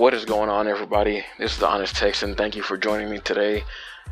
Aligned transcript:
What 0.00 0.14
is 0.14 0.24
going 0.24 0.48
on, 0.48 0.66
everybody? 0.66 1.26
This 1.38 1.52
is 1.52 1.58
the 1.58 1.68
Honest 1.68 1.94
Texan. 1.94 2.34
Thank 2.34 2.56
you 2.56 2.62
for 2.62 2.78
joining 2.78 3.10
me 3.10 3.18
today. 3.18 3.64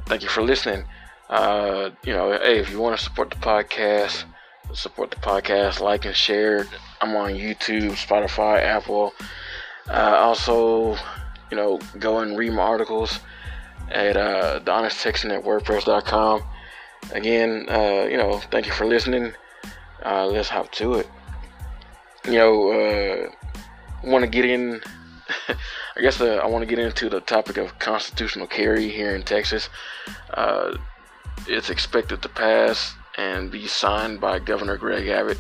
Thank 0.05 0.23
you 0.23 0.29
for 0.29 0.43
listening. 0.43 0.85
Uh, 1.31 1.89
you 2.05 2.13
know, 2.13 2.31
hey, 2.31 2.59
if 2.59 2.71
you 2.71 2.79
want 2.79 2.99
to 2.99 3.03
support 3.03 3.31
the 3.31 3.37
podcast, 3.37 4.25
support 4.75 5.11
the 5.11 5.17
podcast, 5.17 5.81
like 5.81 6.05
and 6.05 6.15
share. 6.15 6.67
I'm 7.01 7.17
on 7.17 7.31
YouTube, 7.31 7.93
Spotify, 7.93 8.63
Apple. 8.63 9.15
Uh, 9.89 10.15
also, 10.19 10.95
you 11.51 11.57
know, 11.57 11.81
go 11.99 12.19
and 12.19 12.37
read 12.37 12.53
my 12.53 12.65
articles 12.65 13.21
at 13.91 14.15
uh, 14.15 14.59
the 14.59 14.71
Honest 14.71 15.03
Texan 15.03 15.31
at 15.31 15.43
WordPress.com. 15.43 16.43
Again, 17.13 17.65
uh, 17.71 18.07
you 18.11 18.19
know, 18.19 18.43
thank 18.51 18.67
you 18.67 18.73
for 18.73 18.85
listening. 18.85 19.33
Uh, 20.05 20.27
let's 20.27 20.51
hop 20.51 20.71
to 20.73 20.97
it. 20.97 21.09
You 22.27 22.33
know, 22.33 22.73
uh, 22.73 23.31
want 24.05 24.27
to 24.27 24.31
get 24.31 24.45
in. 24.45 24.83
I 25.97 26.01
guess 26.01 26.21
uh, 26.21 26.37
I 26.43 26.47
want 26.47 26.63
to 26.63 26.67
get 26.67 26.79
into 26.79 27.09
the 27.09 27.21
topic 27.21 27.57
of 27.57 27.79
constitutional 27.79 28.47
carry 28.47 28.89
here 28.89 29.15
in 29.15 29.23
Texas. 29.23 29.69
Uh, 30.33 30.77
it's 31.47 31.71
expected 31.71 32.23
to 32.23 32.29
pass 32.29 32.95
and 33.17 33.51
be 33.51 33.67
signed 33.67 34.21
by 34.21 34.39
Governor 34.39 34.77
Greg 34.77 35.09
Abbott, 35.09 35.39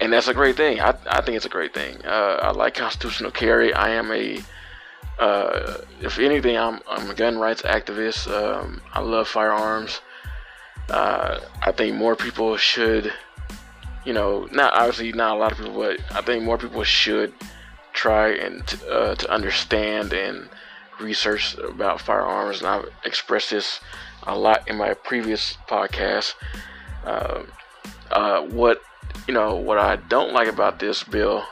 and 0.00 0.12
that's 0.12 0.28
a 0.28 0.34
great 0.34 0.56
thing. 0.56 0.80
I, 0.80 0.96
I 1.06 1.20
think 1.20 1.36
it's 1.36 1.46
a 1.46 1.50
great 1.50 1.74
thing. 1.74 2.04
Uh, 2.04 2.38
I 2.42 2.50
like 2.50 2.74
constitutional 2.74 3.30
carry. 3.30 3.72
I 3.72 3.90
am 3.90 4.10
a 4.10 4.42
uh, 5.18 5.78
if 6.00 6.18
anything, 6.18 6.56
I'm, 6.56 6.80
I'm 6.88 7.10
a 7.10 7.14
gun 7.14 7.38
rights 7.38 7.62
activist. 7.62 8.30
Um, 8.30 8.80
I 8.92 9.00
love 9.00 9.28
firearms. 9.28 10.00
Uh, 10.88 11.40
I 11.62 11.72
think 11.72 11.96
more 11.96 12.16
people 12.16 12.56
should, 12.56 13.12
you 14.04 14.12
know, 14.12 14.48
not 14.52 14.74
obviously 14.74 15.12
not 15.12 15.36
a 15.36 15.38
lot 15.38 15.52
of 15.52 15.58
people, 15.58 15.74
but 15.74 16.00
I 16.12 16.20
think 16.20 16.44
more 16.44 16.58
people 16.58 16.82
should 16.84 17.32
try 17.94 18.32
and 18.32 18.66
t- 18.66 18.76
uh, 18.90 19.14
to 19.14 19.30
understand 19.30 20.12
and 20.12 20.50
research 21.00 21.56
about 21.56 22.00
firearms. 22.00 22.58
And 22.58 22.68
I've 22.68 22.90
expressed 23.04 23.50
this 23.50 23.80
a 24.24 24.36
lot 24.36 24.68
in 24.68 24.76
my 24.76 24.92
previous 24.92 25.56
podcast. 25.68 26.34
Uh, 27.04 27.44
uh, 28.10 28.42
what 28.42 28.82
you 29.26 29.32
know, 29.32 29.54
what 29.56 29.78
I 29.78 29.96
don't 29.96 30.32
like 30.32 30.48
about 30.48 30.78
this 30.78 31.02
bill 31.02 31.44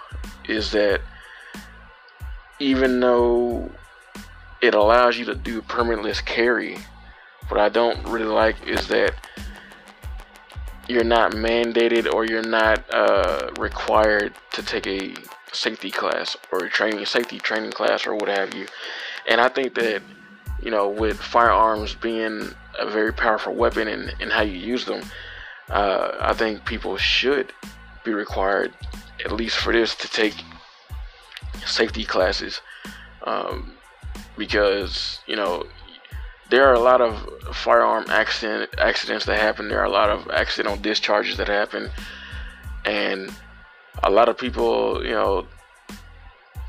is 0.47 0.73
that 0.73 1.01
even 2.59 3.01
though 3.01 3.71
it 4.61 4.75
allows 4.75 5.19
you 5.19 5.25
to 5.27 5.35
do 5.35 5.63
permitless 5.63 6.25
carry, 6.25 6.79
what 7.49 7.61
I 7.61 7.69
don't 7.69 8.07
really 8.07 8.27
like 8.27 8.57
is 8.67 8.89
that 8.89 9.15
you're 10.89 11.05
not 11.05 11.33
mandated 11.33 12.13
or 12.13 12.25
you're 12.25 12.43
not 12.43 12.85
uh, 12.93 13.51
required 13.59 14.35
to 14.53 14.63
take 14.63 14.87
a 14.87 15.15
safety 15.53 15.91
class 15.91 16.37
or 16.51 16.69
training 16.69 17.05
safety 17.07 17.39
training 17.39 17.73
class 17.73 18.07
or 18.07 18.15
what 18.15 18.29
have 18.29 18.55
you. 18.55 18.67
And 19.29 19.41
I 19.41 19.49
think 19.49 19.75
that 19.75 20.03
you 20.63 20.71
know 20.71 20.89
with 20.89 21.19
firearms 21.21 21.95
being 21.95 22.55
a 22.79 22.91
very 22.91 23.13
powerful 23.13 23.55
weapon 23.55 23.89
and, 23.89 24.15
and 24.21 24.33
how 24.33 24.43
you 24.43 24.59
use 24.59 24.85
them, 24.85 25.03
uh, 25.69 26.13
I 26.21 26.33
think 26.33 26.65
people 26.65 26.97
should 26.97 27.53
be 28.05 28.13
required 28.13 28.73
at 29.25 29.33
least 29.33 29.59
for 29.59 29.73
this 29.73 29.95
to 29.97 30.09
take 30.09 30.35
safety 31.65 32.05
classes 32.05 32.61
um, 33.25 33.73
because 34.37 35.21
you 35.27 35.37
know 35.37 35.65
there 36.51 36.69
are 36.69 36.75
a 36.75 36.81
lot 36.81 37.01
of 37.01 37.17
firearm 37.55 38.05
accident 38.11 38.71
accidents 38.79 39.25
that 39.25 39.39
happen. 39.39 39.69
There 39.69 39.81
are 39.81 39.87
a 39.87 39.91
lot 39.91 40.11
of 40.11 40.29
accidental 40.29 40.77
discharges 40.77 41.37
that 41.39 41.49
happen, 41.49 41.91
and 42.85 43.33
a 44.03 44.11
lot 44.11 44.29
of 44.29 44.39
people, 44.39 45.05
you 45.05 45.13
know, 45.13 45.47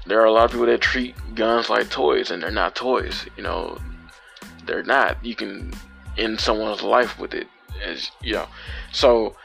there 0.06 0.20
are 0.22 0.26
a 0.26 0.32
lot 0.32 0.46
of 0.46 0.52
people 0.52 0.66
that 0.66 0.82
treat 0.82 1.16
guns 1.36 1.70
like 1.70 1.90
toys, 1.90 2.32
and 2.32 2.44
they're 2.44 2.52
not 2.52 2.76
toys. 2.76 3.26
You 3.38 3.44
know, 3.44 3.78
they're 4.66 4.84
not. 4.84 5.24
You 5.24 5.36
can 5.36 5.74
end 6.18 6.40
someone's 6.40 6.82
life 6.82 7.20
with 7.20 7.34
it, 7.34 7.48
as 7.82 8.12
you 8.22 8.34
know. 8.34 8.48
So, 8.92 9.36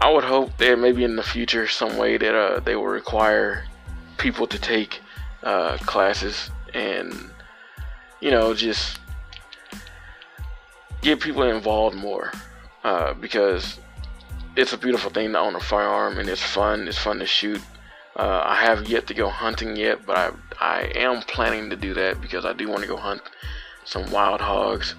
I 0.00 0.10
would 0.10 0.24
hope 0.24 0.56
that 0.58 0.78
maybe 0.78 1.04
in 1.04 1.16
the 1.16 1.22
future, 1.22 1.66
some 1.68 1.96
way 1.96 2.16
that 2.16 2.34
uh, 2.34 2.60
they 2.60 2.76
will 2.76 2.86
require 2.86 3.64
people 4.16 4.46
to 4.46 4.58
take 4.58 5.00
uh, 5.42 5.76
classes 5.78 6.50
and 6.74 7.14
you 8.20 8.30
know 8.30 8.52
just 8.52 8.98
get 11.00 11.20
people 11.20 11.44
involved 11.44 11.96
more 11.96 12.32
uh, 12.84 13.14
because 13.14 13.78
it's 14.58 14.72
a 14.72 14.78
beautiful 14.78 15.10
thing 15.10 15.32
to 15.32 15.38
own 15.38 15.54
a 15.54 15.60
firearm 15.60 16.18
and 16.18 16.28
it's 16.28 16.42
fun. 16.42 16.88
It's 16.88 16.98
fun 16.98 17.20
to 17.20 17.26
shoot. 17.26 17.62
Uh, 18.16 18.42
I 18.44 18.56
have 18.56 18.88
yet 18.88 19.06
to 19.06 19.14
go 19.14 19.28
hunting 19.28 19.76
yet, 19.76 20.04
but 20.04 20.16
I 20.16 20.32
I 20.60 20.80
am 20.96 21.22
planning 21.22 21.70
to 21.70 21.76
do 21.76 21.94
that 21.94 22.20
because 22.20 22.44
I 22.44 22.52
do 22.52 22.68
want 22.68 22.82
to 22.82 22.88
go 22.88 22.96
hunt 22.96 23.22
some 23.84 24.10
wild 24.10 24.40
hogs 24.40 24.96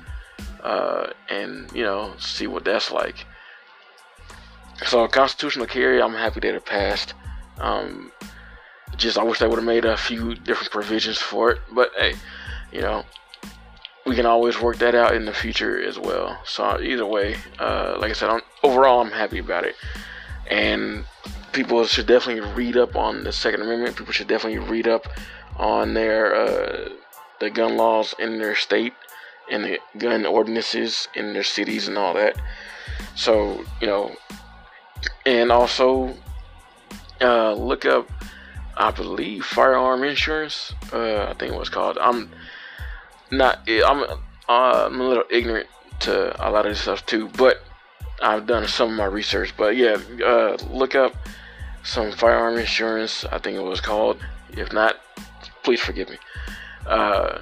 uh, 0.64 1.08
and 1.30 1.70
you 1.74 1.84
know 1.84 2.14
see 2.18 2.48
what 2.48 2.64
that's 2.64 2.90
like. 2.90 3.26
So 4.86 5.06
constitutional 5.10 5.66
carry, 5.66 6.02
I'm 6.02 6.14
happy 6.14 6.40
that 6.40 6.56
it 6.56 6.66
passed. 6.66 7.14
Um, 7.60 8.14
just 8.96 9.18
I 9.18 9.24
wish 9.24 9.40
they 9.40 9.48
would 9.48 9.60
have 9.60 9.66
made 9.66 9.84
a 9.84 9.98
few 9.98 10.36
different 10.36 10.72
provisions 10.72 11.18
for 11.18 11.52
it, 11.52 11.60
but 11.74 11.92
hey, 11.98 12.14
you 12.72 12.80
know, 12.80 13.04
we 14.06 14.16
can 14.16 14.26
always 14.26 14.62
work 14.62 14.78
that 14.78 14.96
out 14.96 15.14
in 15.14 15.26
the 15.26 15.34
future 15.34 15.82
as 15.82 16.00
well. 16.00 16.40
So 16.46 16.80
either 16.82 17.06
way, 17.06 17.36
uh, 17.60 17.98
like 18.00 18.12
I 18.12 18.14
said, 18.14 18.30
I'm, 18.30 18.42
overall 18.64 19.02
I'm 19.02 19.12
happy 19.12 19.40
about 19.40 19.66
it, 19.66 19.76
and 20.50 21.06
people 21.52 21.86
should 21.86 22.08
definitely 22.08 22.50
read 22.54 22.78
up 22.78 22.96
on 22.96 23.24
the 23.24 23.32
Second 23.32 23.62
Amendment. 23.62 23.96
People 23.96 24.14
should 24.14 24.28
definitely 24.28 24.60
read 24.60 24.88
up 24.88 25.08
on 25.58 25.94
their 25.94 26.36
uh, 26.36 26.90
the 27.40 27.50
gun 27.50 27.78
laws 27.78 28.14
in 28.20 28.38
their 28.38 28.56
state 28.56 28.94
and 29.52 29.64
the 29.64 29.80
gun 29.98 30.26
ordinances 30.26 31.08
in 31.16 31.34
their 31.34 31.44
cities 31.44 31.88
and 31.88 31.98
all 31.98 32.14
that. 32.14 32.40
So 33.16 33.64
you 33.82 33.88
know, 33.88 34.16
and 35.26 35.52
also 35.52 36.16
uh, 37.22 37.54
look 37.54 37.86
up 37.86 38.10
I 38.80 38.92
believe 38.92 39.44
firearm 39.44 40.04
insurance. 40.06 40.74
Uh, 40.94 41.26
I 41.26 41.34
think 41.34 41.54
it 41.54 41.60
was 41.60 41.68
called. 41.68 41.98
I'm 42.00 42.32
not. 43.30 43.68
I'm. 43.68 44.06
I'm 44.48 45.00
a 45.00 45.08
little 45.08 45.26
ignorant 45.30 45.68
to 46.00 46.34
a 46.44 46.48
lot 46.50 46.66
of 46.66 46.72
this 46.72 46.82
stuff 46.82 47.06
too, 47.06 47.28
but 47.38 47.62
I've 48.22 48.46
done 48.46 48.68
some 48.68 48.92
of 48.92 48.96
my 48.96 49.06
research. 49.06 49.54
But 49.58 49.76
yeah, 49.76 49.98
uh, 50.24 50.58
look 50.70 50.96
up 50.96 51.16
some 51.84 52.12
firearm 52.12 52.58
insurance. 52.58 53.26
I 53.26 53.38
think 53.38 53.58
it 53.58 53.64
was 53.64 53.82
called. 53.82 54.18
If 54.52 54.74
not, 54.74 54.96
please 55.64 55.80
forgive 55.80 56.10
me. 56.10 56.18
Uh, 56.86 57.40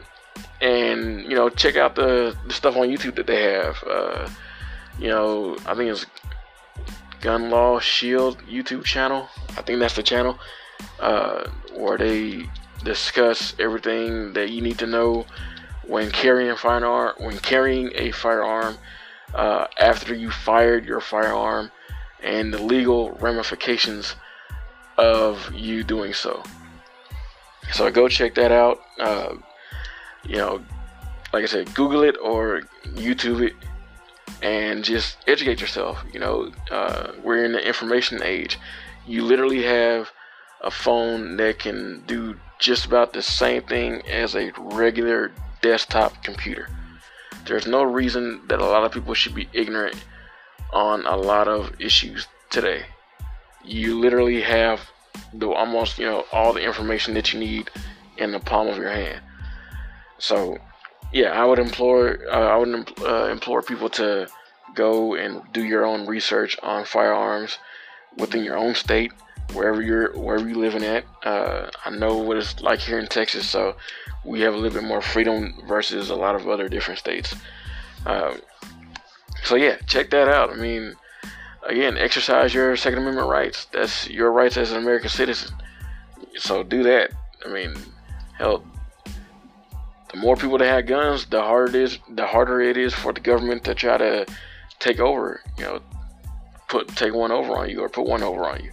and 0.62 1.24
you 1.24 1.36
know, 1.36 1.50
check 1.50 1.76
out 1.76 1.96
the, 1.96 2.36
the 2.48 2.54
stuff 2.54 2.76
on 2.76 2.88
YouTube 2.88 3.16
that 3.16 3.28
they 3.28 3.44
have. 3.44 3.84
Uh, 3.84 4.30
you 5.00 5.08
know, 5.08 5.58
I 5.66 5.76
think 5.76 5.92
it's 5.92 6.06
Gun 7.22 7.50
Law 7.50 7.80
Shield 7.80 8.40
YouTube 8.50 8.84
channel. 8.84 9.30
I 9.58 9.62
think 9.62 9.80
that's 9.80 9.96
the 9.96 10.04
channel 10.04 10.40
uh, 11.00 11.50
where 11.76 11.98
they 11.98 12.46
discuss 12.84 13.56
everything 13.60 14.34
that 14.34 14.50
you 14.50 14.62
need 14.62 14.78
to 14.80 14.88
know 14.88 15.26
when 15.88 16.12
carrying 16.12 16.56
firearm 16.56 17.14
when 17.18 17.38
carrying 17.40 17.92
a 17.96 18.12
firearm 18.12 18.78
uh, 19.34 19.68
after 19.80 20.14
you 20.14 20.32
fired 20.32 20.86
your 20.86 21.02
firearm 21.02 21.72
and 22.24 22.54
the 22.54 22.62
legal 22.62 23.12
ramifications 23.14 24.16
of 24.98 25.54
you 25.54 25.84
doing 25.84 26.14
so. 26.14 26.44
So 27.74 27.90
go 27.92 28.08
check 28.08 28.36
that 28.36 28.52
out. 28.52 28.80
Uh, 29.00 29.36
you 30.24 30.38
know, 30.38 30.64
like 31.34 31.44
I 31.44 31.48
said, 31.48 31.74
Google 31.74 32.04
it 32.04 32.16
or 32.22 32.62
YouTube 32.86 33.46
it 33.46 33.54
and 34.42 34.84
just 34.84 35.18
educate 35.28 35.60
yourself. 35.60 36.04
You 36.14 36.20
know, 36.20 36.52
uh, 36.72 37.12
we're 37.24 37.44
in 37.44 37.52
the 37.52 37.66
information 37.66 38.22
age. 38.24 38.58
You 39.06 39.24
literally 39.24 39.64
have 39.64 40.12
a 40.62 40.72
phone 40.72 41.38
that 41.38 41.60
can 41.60 42.04
do 42.08 42.36
just 42.60 42.86
about 42.86 43.14
the 43.14 43.22
same 43.22 43.62
thing 43.64 44.02
as 44.08 44.36
a 44.36 44.52
regular 44.58 45.32
desktop 45.62 46.24
computer. 46.24 46.70
There's 47.48 47.68
no 47.68 47.84
reason 47.84 48.42
that 48.48 48.60
a 48.60 48.66
lot 48.66 48.84
of 48.84 48.92
people 48.92 49.14
should 49.14 49.36
be 49.36 49.50
ignorant 49.54 49.96
on 50.74 51.06
a 51.06 51.16
lot 51.16 51.48
of 51.48 51.80
issues 51.80 52.28
today. 52.50 52.86
You 53.64 54.00
literally 54.00 54.42
have 54.42 54.82
the 55.34 55.50
almost, 55.50 55.98
you 55.98 56.06
know, 56.06 56.26
all 56.32 56.54
the 56.54 56.62
information 56.62 57.14
that 57.16 57.34
you 57.34 57.40
need 57.40 57.70
in 58.18 58.32
the 58.32 58.40
palm 58.40 58.68
of 58.68 58.78
your 58.78 58.92
hand. 58.92 59.22
So, 60.20 60.58
yeah, 61.14 61.32
I 61.32 61.46
would 61.46 61.60
implore 61.60 62.20
uh, 62.30 62.48
I 62.48 62.58
would 62.58 62.92
uh, 63.02 63.30
implore 63.30 63.62
people 63.62 63.90
to 63.92 64.28
go 64.76 65.16
and 65.16 65.42
do 65.54 65.64
your 65.64 65.86
own 65.86 66.06
research 66.06 66.58
on 66.62 66.86
firearms 66.86 67.58
within 68.18 68.44
your 68.44 68.58
own 68.58 68.76
state 68.76 69.12
wherever 69.54 69.82
you're 69.82 70.18
wherever 70.18 70.48
you're 70.48 70.58
living 70.58 70.84
at. 70.84 71.06
Uh, 71.24 71.70
I 71.86 71.90
know 71.90 72.18
what 72.18 72.38
it's 72.38 72.62
like 72.62 72.80
here 72.80 73.00
in 73.00 73.08
Texas, 73.08 73.48
so 73.48 73.76
we 74.24 74.42
have 74.42 74.54
a 74.54 74.58
little 74.58 74.80
bit 74.80 74.88
more 74.88 75.02
freedom 75.02 75.62
versus 75.68 76.10
a 76.10 76.16
lot 76.16 76.36
of 76.36 76.48
other 76.48 76.70
different 76.70 77.00
states. 77.00 77.36
Um, 78.06 78.40
so 79.44 79.56
yeah, 79.56 79.78
check 79.88 80.10
that 80.12 80.28
out. 80.28 80.52
I 80.52 80.56
mean, 80.56 80.96
again, 81.68 81.98
exercise 81.98 82.54
your 82.54 82.76
Second 82.76 83.00
Amendment 83.00 83.30
rights. 83.30 83.66
That's 83.72 84.10
your 84.10 84.32
rights 84.32 84.58
as 84.58 84.72
an 84.72 84.78
American 84.78 85.10
citizen. 85.10 85.56
So 86.36 86.64
do 86.64 86.84
that. 86.84 87.12
I 87.46 87.50
mean, 87.50 87.74
hell, 88.38 88.64
the 90.12 90.18
more 90.18 90.36
people 90.36 90.58
that 90.58 90.66
have 90.68 90.86
guns, 90.86 91.26
the 91.26 91.42
harder 91.42 91.70
it 91.70 91.76
is. 91.76 92.00
The 92.10 92.26
harder 92.26 92.62
it 92.62 92.78
is 92.78 92.94
for 92.94 93.14
the 93.14 93.20
government 93.20 93.64
to 93.66 93.76
try 93.76 93.98
to 93.98 94.26
take 94.80 95.00
over. 95.00 95.42
You 95.58 95.64
know, 95.64 95.82
put 96.68 96.88
take 96.90 97.14
one 97.14 97.32
over 97.32 97.58
on 97.58 97.70
you 97.70 97.82
or 97.82 97.90
put 97.90 98.06
one 98.06 98.24
over 98.24 98.46
on 98.46 98.64
you, 98.64 98.72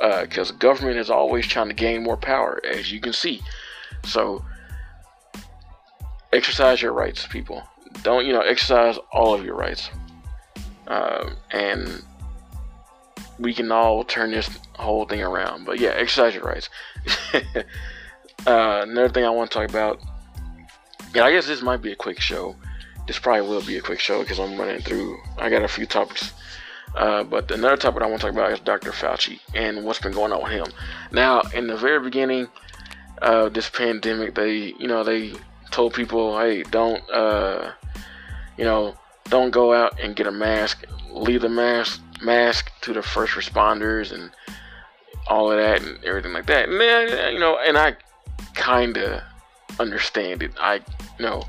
because 0.00 0.50
uh, 0.50 0.54
government 0.54 0.98
is 0.98 1.10
always 1.10 1.46
trying 1.46 1.68
to 1.68 1.74
gain 1.74 2.02
more 2.02 2.16
power, 2.16 2.60
as 2.64 2.90
you 2.90 3.00
can 3.00 3.12
see. 3.12 3.40
So, 4.04 4.44
exercise 6.32 6.80
your 6.80 6.92
rights, 6.92 7.26
people. 7.26 7.62
Don't 8.02 8.24
you 8.24 8.32
know? 8.32 8.40
Exercise 8.40 8.98
all 9.12 9.34
of 9.34 9.44
your 9.44 9.56
rights, 9.56 9.90
uh, 10.86 11.30
and 11.50 12.02
we 13.38 13.52
can 13.52 13.70
all 13.70 14.04
turn 14.04 14.30
this 14.30 14.48
whole 14.74 15.04
thing 15.04 15.22
around. 15.22 15.66
But 15.66 15.80
yeah, 15.80 15.90
exercise 15.90 16.34
your 16.34 16.44
rights. 16.44 16.70
uh, 17.34 17.42
another 18.46 19.08
thing 19.10 19.24
I 19.24 19.30
want 19.30 19.50
to 19.50 19.58
talk 19.58 19.68
about 19.68 20.00
yeah, 21.14 21.24
I 21.24 21.32
guess 21.32 21.46
this 21.46 21.62
might 21.62 21.82
be 21.82 21.92
a 21.92 21.96
quick 21.96 22.20
show. 22.20 22.54
This 23.06 23.18
probably 23.18 23.48
will 23.48 23.62
be 23.62 23.76
a 23.76 23.80
quick 23.80 23.98
show 23.98 24.20
because 24.20 24.38
I'm 24.38 24.58
running 24.58 24.80
through. 24.80 25.18
I 25.38 25.50
got 25.50 25.62
a 25.62 25.68
few 25.68 25.86
topics. 25.86 26.32
Uh, 26.94 27.22
but 27.22 27.50
another 27.50 27.76
topic 27.76 28.02
I 28.02 28.06
want 28.06 28.20
to 28.20 28.26
talk 28.26 28.34
about 28.34 28.52
is 28.52 28.60
Dr. 28.60 28.90
Fauci 28.90 29.40
and 29.54 29.84
what's 29.84 30.00
been 30.00 30.12
going 30.12 30.32
on 30.32 30.42
with 30.42 30.52
him. 30.52 30.66
Now, 31.12 31.42
in 31.54 31.66
the 31.66 31.76
very 31.76 32.00
beginning 32.00 32.48
of 33.22 33.54
this 33.54 33.70
pandemic, 33.70 34.34
they, 34.34 34.74
you 34.78 34.88
know, 34.88 35.04
they 35.04 35.34
told 35.70 35.94
people, 35.94 36.38
hey, 36.38 36.62
don't, 36.64 37.02
uh, 37.10 37.72
you 38.56 38.64
know, 38.64 38.96
don't 39.28 39.50
go 39.50 39.72
out 39.72 40.00
and 40.00 40.16
get 40.16 40.26
a 40.26 40.32
mask. 40.32 40.84
Leave 41.12 41.42
the 41.42 41.48
mask 41.48 42.00
mask 42.22 42.70
to 42.82 42.92
the 42.92 43.02
first 43.02 43.34
responders 43.34 44.12
and 44.12 44.30
all 45.26 45.50
of 45.50 45.58
that 45.58 45.82
and 45.82 46.02
everything 46.04 46.32
like 46.32 46.46
that. 46.46 46.68
And 46.68 46.80
then, 46.80 47.32
you 47.32 47.38
know, 47.38 47.58
and 47.64 47.78
I 47.78 47.96
kind 48.54 48.96
of 48.96 49.22
understand 49.78 50.42
it. 50.42 50.52
I 50.58 50.80
know. 51.18 51.42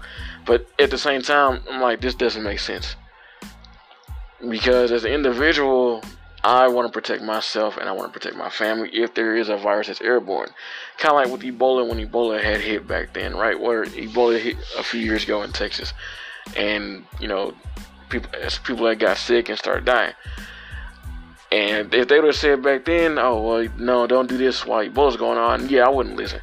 But 0.45 0.67
at 0.79 0.91
the 0.91 0.97
same 0.97 1.21
time, 1.21 1.61
I'm 1.69 1.81
like, 1.81 2.01
this 2.01 2.15
doesn't 2.15 2.43
make 2.43 2.59
sense. 2.59 2.95
Because 4.47 4.91
as 4.91 5.03
an 5.03 5.11
individual, 5.11 6.03
I 6.43 6.67
want 6.67 6.88
to 6.88 6.91
protect 6.91 7.21
myself 7.21 7.77
and 7.77 7.88
I 7.88 7.91
want 7.91 8.11
to 8.11 8.19
protect 8.19 8.35
my 8.35 8.49
family 8.49 8.89
if 8.93 9.13
there 9.13 9.35
is 9.35 9.49
a 9.49 9.57
virus 9.57 9.88
that's 9.88 10.01
airborne. 10.01 10.49
Kind 10.97 11.11
of 11.11 11.15
like 11.15 11.31
with 11.31 11.41
Ebola 11.41 11.88
when 11.88 12.05
Ebola 12.05 12.41
had 12.41 12.61
hit 12.61 12.88
back 12.88 13.13
then, 13.13 13.35
right? 13.35 13.59
Where 13.59 13.85
Ebola 13.85 14.39
hit 14.39 14.57
a 14.77 14.83
few 14.83 15.01
years 15.01 15.23
ago 15.23 15.43
in 15.43 15.51
Texas. 15.51 15.93
And, 16.57 17.05
you 17.19 17.27
know, 17.27 17.53
people 18.09 18.31
people 18.63 18.85
that 18.85 18.95
got 18.97 19.17
sick 19.17 19.49
and 19.49 19.57
started 19.57 19.85
dying. 19.85 20.13
And 21.51 21.93
if 21.93 22.07
they 22.07 22.15
would 22.15 22.27
have 22.27 22.35
said 22.35 22.63
back 22.63 22.85
then, 22.85 23.19
oh, 23.19 23.41
well, 23.41 23.67
no, 23.77 24.07
don't 24.07 24.29
do 24.29 24.38
this 24.38 24.65
while 24.65 24.85
Ebola's 24.85 25.17
going 25.17 25.38
on, 25.38 25.69
yeah, 25.69 25.85
I 25.85 25.89
wouldn't 25.89 26.15
listen 26.15 26.41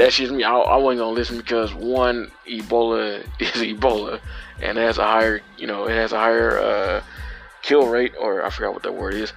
that's 0.00 0.16
just 0.16 0.32
me. 0.32 0.44
I, 0.44 0.54
I 0.54 0.76
wasn't 0.76 1.00
gonna 1.00 1.12
listen 1.12 1.36
because 1.36 1.74
one, 1.74 2.30
Ebola 2.48 3.24
is 3.38 3.50
Ebola, 3.50 4.20
and 4.60 4.78
it 4.78 4.80
has 4.80 4.98
a 4.98 5.04
higher, 5.04 5.40
you 5.58 5.66
know, 5.66 5.84
it 5.84 5.94
has 5.94 6.12
a 6.12 6.18
higher 6.18 6.58
uh, 6.58 7.02
kill 7.70 7.86
rate, 7.86 8.14
or 8.18 8.44
I 8.44 8.50
forgot 8.50 8.74
what 8.74 8.82
that 8.82 8.94
word 8.94 9.14
is. 9.14 9.32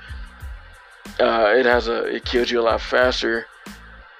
Uh, 1.20 1.54
it 1.56 1.68
has 1.68 1.88
a, 1.88 2.06
it 2.06 2.26
kills 2.26 2.50
you 2.50 2.60
a 2.60 2.64
lot 2.64 2.82
faster, 2.82 3.46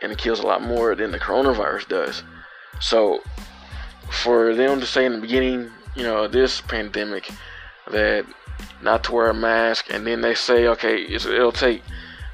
and 0.04 0.12
it 0.12 0.19
kills 0.19 0.39
a 0.39 0.45
lot 0.45 0.62
more 0.62 0.94
than 0.94 1.12
the 1.12 1.18
coronavirus 1.18 1.88
does. 1.88 2.24
So, 2.80 3.24
for 4.12 4.54
them 4.54 4.80
to 4.80 4.86
say 4.86 5.06
in 5.07 5.13
the 5.13 5.21
beginning, 5.21 5.71
you 5.95 6.04
know, 6.04 6.27
this 6.27 6.62
pandemic, 6.62 7.31
that 7.89 8.27
not 8.83 9.04
to 9.06 9.13
wear 9.13 9.31
a 9.31 9.33
mask, 9.33 9.88
and 9.89 10.06
then 10.06 10.21
they 10.21 10.36
say, 10.36 10.68
okay, 10.68 11.04
it'll 11.07 11.51
take 11.51 11.81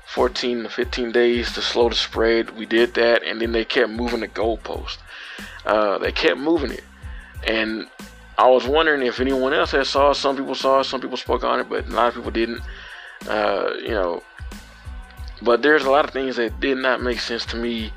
14 0.08 0.64
to 0.64 0.70
15 0.70 1.14
days 1.14 1.54
to 1.54 1.62
slow 1.62 1.88
the 1.88 1.96
spread. 1.96 2.58
We 2.58 2.66
did 2.66 2.94
that, 2.96 3.24
and 3.24 3.40
then 3.40 3.54
they 3.54 3.64
kept 3.64 3.90
moving 3.90 4.20
the 4.20 4.28
goalpost. 4.28 4.98
Uh, 5.66 5.98
they 5.98 6.12
kept 6.12 6.40
moving 6.40 6.72
it, 6.72 6.84
and 7.48 7.88
I 8.40 8.48
was 8.48 8.66
wondering 8.66 9.06
if 9.06 9.20
anyone 9.20 9.54
else 9.54 9.72
had 9.72 9.86
saw. 9.86 10.12
It. 10.12 10.16
Some 10.16 10.38
people 10.38 10.56
saw. 10.56 10.80
It, 10.80 10.86
some 10.86 11.02
people 11.02 11.18
spoke 11.18 11.44
on 11.44 11.60
it, 11.60 11.68
but 11.68 11.86
a 11.86 11.92
lot 11.92 12.08
of 12.08 12.16
people 12.16 12.32
didn't. 12.32 12.62
Uh, 13.28 13.74
you 13.82 13.90
know, 13.90 14.24
but 15.42 15.62
there's 15.62 15.84
a 15.84 15.92
lot 15.92 16.06
of 16.06 16.12
things 16.12 16.38
that 16.38 16.58
did 16.62 16.78
not 16.78 17.02
make 17.02 17.20
sense 17.20 17.46
to 17.48 17.58
me 17.58 17.92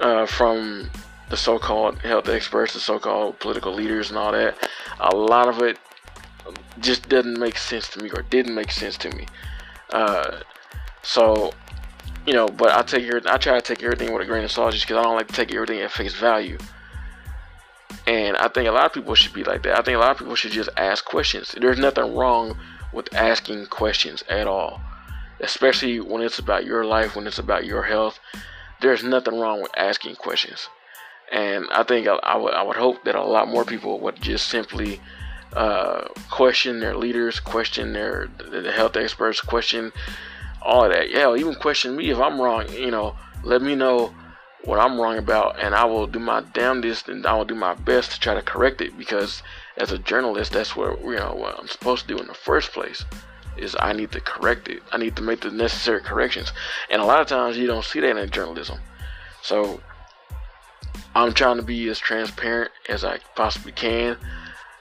uh, 0.00 0.24
from 0.24 0.88
the 1.28 1.36
so-called 1.36 1.98
health 1.98 2.26
experts, 2.30 2.72
the 2.72 2.80
so-called 2.80 3.38
political 3.38 3.74
leaders, 3.74 4.08
and 4.08 4.18
all 4.18 4.32
that. 4.32 4.56
A 4.98 5.14
lot 5.14 5.46
of 5.46 5.60
it 5.60 5.78
just 6.78 7.10
doesn't 7.10 7.38
make 7.38 7.58
sense 7.58 7.86
to 7.90 8.02
me, 8.02 8.10
or 8.16 8.22
didn't 8.22 8.54
make 8.54 8.70
sense 8.70 8.96
to 8.96 9.14
me. 9.14 9.26
Uh, 9.92 10.40
so, 11.02 11.52
you 12.26 12.32
know, 12.32 12.48
but 12.48 12.70
I 12.70 12.80
take 12.80 13.04
your, 13.04 13.20
I 13.26 13.36
try 13.36 13.60
to 13.60 13.60
take 13.60 13.82
everything 13.82 14.10
with 14.10 14.22
a 14.22 14.24
grain 14.24 14.42
of 14.42 14.50
salt 14.50 14.72
just 14.72 14.86
because 14.86 14.96
I 14.96 15.02
don't 15.02 15.16
like 15.16 15.28
to 15.28 15.34
take 15.34 15.52
everything 15.54 15.80
at 15.80 15.92
face 15.92 16.14
value. 16.14 16.56
And 18.10 18.36
I 18.38 18.48
think 18.48 18.68
a 18.68 18.72
lot 18.72 18.86
of 18.86 18.92
people 18.92 19.14
should 19.14 19.32
be 19.32 19.44
like 19.44 19.62
that. 19.62 19.78
I 19.78 19.82
think 19.82 19.94
a 19.94 20.00
lot 20.00 20.10
of 20.10 20.18
people 20.18 20.34
should 20.34 20.50
just 20.50 20.68
ask 20.76 21.04
questions. 21.04 21.54
There's 21.60 21.78
nothing 21.78 22.16
wrong 22.16 22.58
with 22.92 23.14
asking 23.14 23.66
questions 23.66 24.24
at 24.28 24.48
all, 24.48 24.80
especially 25.38 26.00
when 26.00 26.20
it's 26.20 26.40
about 26.40 26.64
your 26.64 26.84
life, 26.84 27.14
when 27.14 27.28
it's 27.28 27.38
about 27.38 27.66
your 27.66 27.84
health. 27.84 28.18
There's 28.80 29.04
nothing 29.04 29.38
wrong 29.38 29.62
with 29.62 29.70
asking 29.76 30.16
questions. 30.16 30.68
And 31.30 31.66
I 31.70 31.84
think 31.84 32.08
I, 32.08 32.36
would, 32.36 32.52
I 32.52 32.64
would 32.64 32.74
hope 32.74 33.04
that 33.04 33.14
a 33.14 33.22
lot 33.22 33.46
more 33.46 33.64
people 33.64 34.00
would 34.00 34.20
just 34.20 34.48
simply 34.48 35.00
uh, 35.52 36.08
question 36.30 36.80
their 36.80 36.96
leaders, 36.96 37.38
question 37.38 37.92
their 37.92 38.28
the 38.38 38.72
health 38.72 38.96
experts, 38.96 39.40
question 39.40 39.92
all 40.60 40.84
of 40.84 40.92
that. 40.92 41.10
Yeah, 41.10 41.32
even 41.36 41.54
question 41.54 41.94
me 41.94 42.10
if 42.10 42.18
I'm 42.18 42.40
wrong. 42.40 42.68
You 42.72 42.90
know, 42.90 43.14
let 43.44 43.62
me 43.62 43.76
know 43.76 44.12
what 44.64 44.78
I'm 44.78 45.00
wrong 45.00 45.18
about, 45.18 45.58
and 45.58 45.74
I 45.74 45.84
will 45.84 46.06
do 46.06 46.18
my 46.18 46.42
damnedest 46.52 47.08
and 47.08 47.26
I 47.26 47.34
will 47.34 47.44
do 47.44 47.54
my 47.54 47.74
best 47.74 48.12
to 48.12 48.20
try 48.20 48.34
to 48.34 48.42
correct 48.42 48.80
it. 48.80 48.96
Because 48.98 49.42
as 49.76 49.92
a 49.92 49.98
journalist, 49.98 50.52
that's 50.52 50.76
what 50.76 51.00
you 51.02 51.16
know 51.16 51.34
what 51.34 51.58
I'm 51.58 51.68
supposed 51.68 52.06
to 52.06 52.14
do 52.14 52.20
in 52.20 52.28
the 52.28 52.34
first 52.34 52.72
place. 52.72 53.04
Is 53.56 53.76
I 53.78 53.92
need 53.92 54.12
to 54.12 54.20
correct 54.20 54.68
it. 54.68 54.82
I 54.92 54.98
need 54.98 55.16
to 55.16 55.22
make 55.22 55.40
the 55.40 55.50
necessary 55.50 56.00
corrections, 56.00 56.52
and 56.90 57.02
a 57.02 57.04
lot 57.04 57.20
of 57.20 57.26
times 57.26 57.58
you 57.58 57.66
don't 57.66 57.84
see 57.84 58.00
that 58.00 58.16
in 58.16 58.30
journalism. 58.30 58.78
So 59.42 59.80
I'm 61.14 61.32
trying 61.34 61.56
to 61.56 61.62
be 61.62 61.88
as 61.88 61.98
transparent 61.98 62.70
as 62.88 63.04
I 63.04 63.18
possibly 63.34 63.72
can, 63.72 64.16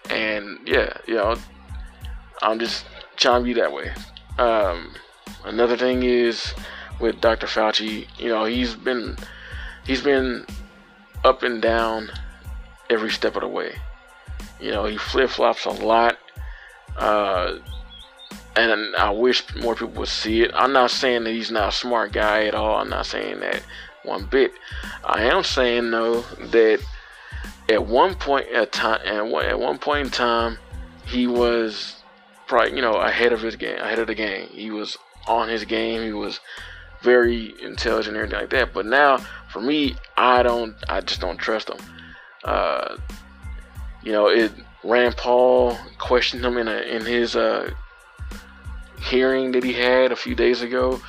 and 0.10 0.60
yeah, 0.66 0.94
you 1.08 1.16
know, 1.16 1.36
I'm 2.42 2.60
just 2.60 2.86
trying 3.18 3.42
to 3.42 3.46
be 3.46 3.54
that 3.54 3.74
way. 3.74 3.92
Um, 4.38 4.94
Another 5.44 5.78
thing 5.78 6.04
is 6.04 6.54
with 7.00 7.22
Dr. 7.22 7.48
Fauci, 7.48 8.08
you 8.18 8.28
know, 8.28 8.46
he's 8.46 8.76
been 8.76 9.18
he's 9.90 10.04
been 10.04 10.46
up 11.24 11.42
and 11.42 11.64
down 11.64 12.12
every 12.92 13.10
step 13.10 13.36
of 13.36 13.42
the 13.42 13.48
way. 13.48 13.74
You 14.62 14.70
know, 14.70 14.86
he 14.86 14.98
flip 14.98 15.32
flops 15.32 15.66
a 15.66 15.72
lot. 15.72 16.20
Uh, 16.96 17.58
and 18.56 18.96
I 18.96 19.10
wish 19.10 19.44
more 19.56 19.74
people 19.74 20.00
would 20.00 20.08
see 20.08 20.44
it. 20.44 20.52
I'm 20.54 20.74
not 20.74 20.92
saying 20.92 21.24
that 21.24 21.32
he's 21.32 21.50
not 21.50 21.70
a 21.70 21.76
smart 21.76 22.12
guy 22.12 22.46
at 22.46 22.54
all. 22.54 22.76
I'm 22.76 22.90
not 22.90 23.08
saying 23.08 23.40
that 23.40 23.64
one 24.04 24.26
bit. 24.26 24.52
I 25.04 25.24
am 25.24 25.44
saying 25.44 25.90
though 25.90 26.22
that 26.22 26.82
at 27.68 27.84
one 27.84 28.14
point 28.14 28.48
at 28.50 28.72
time 28.72 29.02
at 29.08 29.60
one 29.60 29.80
point 29.80 30.06
in 30.06 30.12
time 30.12 30.60
he 31.06 31.26
was 31.26 31.96
probably 32.48 32.76
you 32.76 32.82
know 32.82 32.96
ahead 32.96 33.34
of 33.34 33.42
his 33.42 33.56
game 33.56 33.80
ahead 33.80 33.98
of 33.98 34.06
the 34.06 34.16
game. 34.16 34.50
He 34.50 34.70
was 34.70 34.98
on 35.28 35.50
his 35.50 35.66
game. 35.66 36.04
He 36.04 36.14
was 36.14 36.40
very 37.02 37.56
intelligent 37.62 38.16
and 38.16 38.18
everything 38.18 38.40
like 38.40 38.50
that. 38.52 38.74
But 38.74 38.86
now, 38.86 39.18
for 39.50 39.62
me, 39.62 39.96
I 40.18 40.44
don't. 40.44 40.76
I 40.88 41.02
just 41.02 41.22
don't 41.22 41.38
trust 41.38 41.70
him. 41.70 41.78
Uh, 42.44 42.98
you 44.04 44.12
know, 44.12 44.28
it. 44.28 44.52
Rand 44.84 45.18
Paul 45.18 45.78
questioned 45.98 46.46
him 46.46 46.58
in 46.58 46.68
a 46.68 46.78
in 46.78 47.06
his 47.06 47.36
uh, 47.36 47.72
hearing 49.02 49.52
that 49.52 49.64
he 49.64 49.74
had 49.74 50.12
a 50.12 50.16
few 50.16 50.36
days 50.36 50.62
ago, 50.62 51.02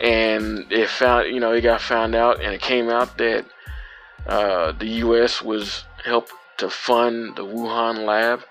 and 0.00 0.70
it 0.70 0.88
found 0.88 1.28
you 1.28 1.40
know 1.40 1.52
it 1.52 1.60
got 1.60 1.80
found 1.80 2.14
out, 2.14 2.40
and 2.40 2.54
it 2.54 2.60
came 2.60 2.88
out 2.88 3.18
that 3.18 3.44
uh, 4.26 4.72
the 4.72 4.86
U.S. 4.86 5.42
was 5.42 5.84
helped 6.04 6.32
to 6.58 6.70
fund 6.70 7.36
the 7.36 7.44
Wuhan 7.44 8.06
lab, 8.06 8.42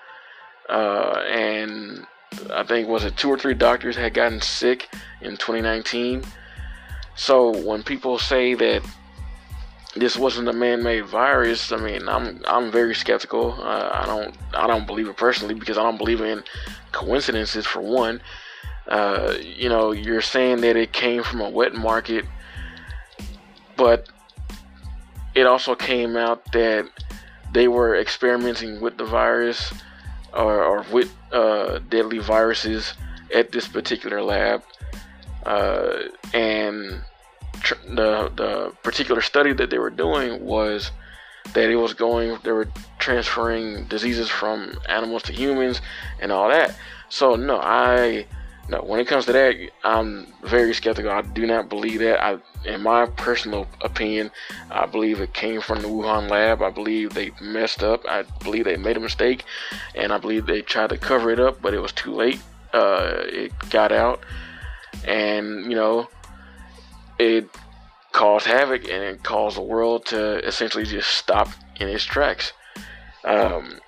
uh, 0.70 1.24
and 1.28 2.06
I 2.52 2.64
think 2.64 2.88
was 2.88 3.04
it 3.04 3.18
two 3.18 3.30
or 3.30 3.38
three 3.38 3.54
doctors 3.54 3.96
had 3.96 4.14
gotten 4.14 4.42
sick 4.42 4.90
in 5.22 5.32
2019. 5.32 6.24
So 7.16 7.58
when 7.64 7.84
people 7.84 8.20
say 8.20 8.54
that 8.56 8.84
this 9.96 10.18
wasn't 10.18 10.50
a 10.50 10.54
man-made 10.54 11.06
virus, 11.06 11.72
I 11.72 11.78
mean, 11.78 12.08
I'm 12.10 12.42
I'm 12.48 12.72
very 12.72 12.94
skeptical. 12.94 13.54
Uh, 13.54 13.90
I 13.94 14.06
don't 14.06 14.36
I 14.54 14.68
don't 14.68 14.86
believe 14.86 15.08
it 15.08 15.18
personally 15.18 15.54
because 15.54 15.78
I 15.78 15.84
don't 15.84 15.98
believe 15.98 16.22
in 16.22 16.44
coincidences 16.92 17.66
for 17.66 17.82
one. 17.82 18.22
Uh, 18.88 19.34
you 19.42 19.70
know, 19.70 19.92
you're 19.92 20.22
saying 20.22 20.62
that 20.62 20.76
it 20.76 20.92
came 20.92 21.24
from 21.24 21.42
a 21.42 21.50
wet 21.50 21.74
market, 21.74 22.26
but 23.76 24.08
it 25.34 25.48
also 25.48 25.76
came 25.76 26.16
out 26.16 26.52
that 26.52 26.88
they 27.52 27.68
were 27.68 27.96
experimenting 27.96 28.82
with 28.82 28.98
the 28.98 29.06
virus 29.06 29.74
or, 30.34 30.64
or 30.64 30.86
with 30.92 31.14
uh, 31.32 31.80
deadly 31.90 32.20
viruses 32.20 32.94
at 33.34 33.52
this 33.52 33.68
particular 33.68 34.22
lab. 34.22 34.62
Uh, 35.46 36.04
and 36.34 37.02
the 37.88 38.32
the 38.36 38.74
particular 38.84 39.22
study 39.22 39.54
that 39.54 39.70
they 39.70 39.80
were 39.80 39.90
doing 39.90 40.44
was 40.44 40.92
that 41.54 41.70
it 41.70 41.76
was 41.76 41.94
going 41.94 42.38
they 42.44 42.52
were 42.52 42.68
transferring 43.00 43.86
diseases 43.86 44.30
from 44.30 44.78
animals 44.90 45.24
to 45.24 45.34
humans 45.34 45.82
and 46.20 46.32
all 46.32 46.50
that. 46.50 46.76
So 47.10 47.36
no, 47.36 47.60
I 47.60 48.26
no 48.70 48.82
when 48.82 49.00
it 49.00 49.08
comes 49.08 49.26
to 49.26 49.34
that, 49.34 49.56
I'm 49.84 50.34
very 50.44 50.74
skeptical. 50.74 51.12
I 51.12 51.22
do 51.22 51.46
not 51.46 51.70
believe 51.70 52.00
that. 52.00 52.24
I 52.24 52.38
in 52.66 52.82
my 52.82 53.06
personal 53.06 53.68
opinion, 53.82 54.32
I 54.72 54.88
believe 54.88 55.22
it 55.22 55.34
came 55.34 55.62
from 55.62 55.82
the 55.82 55.88
Wuhan 55.88 56.30
lab. 56.30 56.62
I 56.62 56.72
believe 56.72 57.14
they 57.14 57.32
messed 57.40 57.84
up. 57.84 58.04
I 58.08 58.24
believe 58.44 58.66
they 58.66 58.78
made 58.78 58.98
a 58.98 59.00
mistake, 59.00 59.46
and 59.94 60.12
I 60.12 60.18
believe 60.18 60.46
they 60.46 60.62
tried 60.62 60.90
to 60.90 60.98
cover 60.98 61.30
it 61.32 61.40
up, 61.40 61.62
but 61.62 61.74
it 61.74 61.80
was 61.80 61.92
too 61.92 62.14
late. 62.14 62.42
Uh, 62.74 63.22
it 63.26 63.54
got 63.70 63.92
out, 63.92 64.22
and 65.08 65.66
you 65.66 65.76
know, 65.76 66.08
it 67.20 67.50
caused 68.12 68.46
havoc 68.46 68.84
and 68.84 69.04
it 69.04 69.24
caused 69.24 69.58
the 69.58 69.62
world 69.62 70.06
to 70.06 70.46
essentially 70.48 70.86
just 70.86 71.12
stop 71.12 71.50
in 71.80 71.90
its 71.90 72.06
tracks. 72.06 72.54
Um, 73.26 73.80